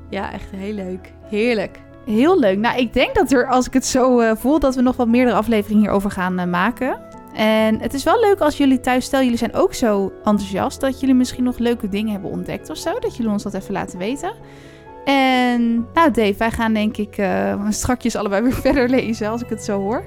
[0.10, 1.14] Ja, echt heel leuk.
[1.30, 1.80] Heerlijk.
[2.06, 2.58] Heel leuk.
[2.58, 5.08] Nou, ik denk dat er, als ik het zo eh, voel, dat we nog wat
[5.08, 6.98] meerdere afleveringen hierover gaan eh, maken.
[7.36, 11.00] En het is wel leuk als jullie thuis, stel jullie zijn ook zo enthousiast, dat
[11.00, 13.00] jullie misschien nog leuke dingen hebben ontdekt of zo.
[13.00, 14.34] Dat jullie ons dat even laten weten.
[15.06, 19.50] En nou Dave, wij gaan denk ik eh strakjes allebei weer verder lezen als ik
[19.50, 20.06] het zo hoor.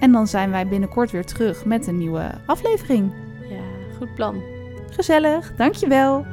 [0.00, 3.12] En dan zijn wij binnenkort weer terug met een nieuwe aflevering.
[3.48, 4.42] Ja, goed plan.
[4.90, 6.26] Gezellig, dankjewel.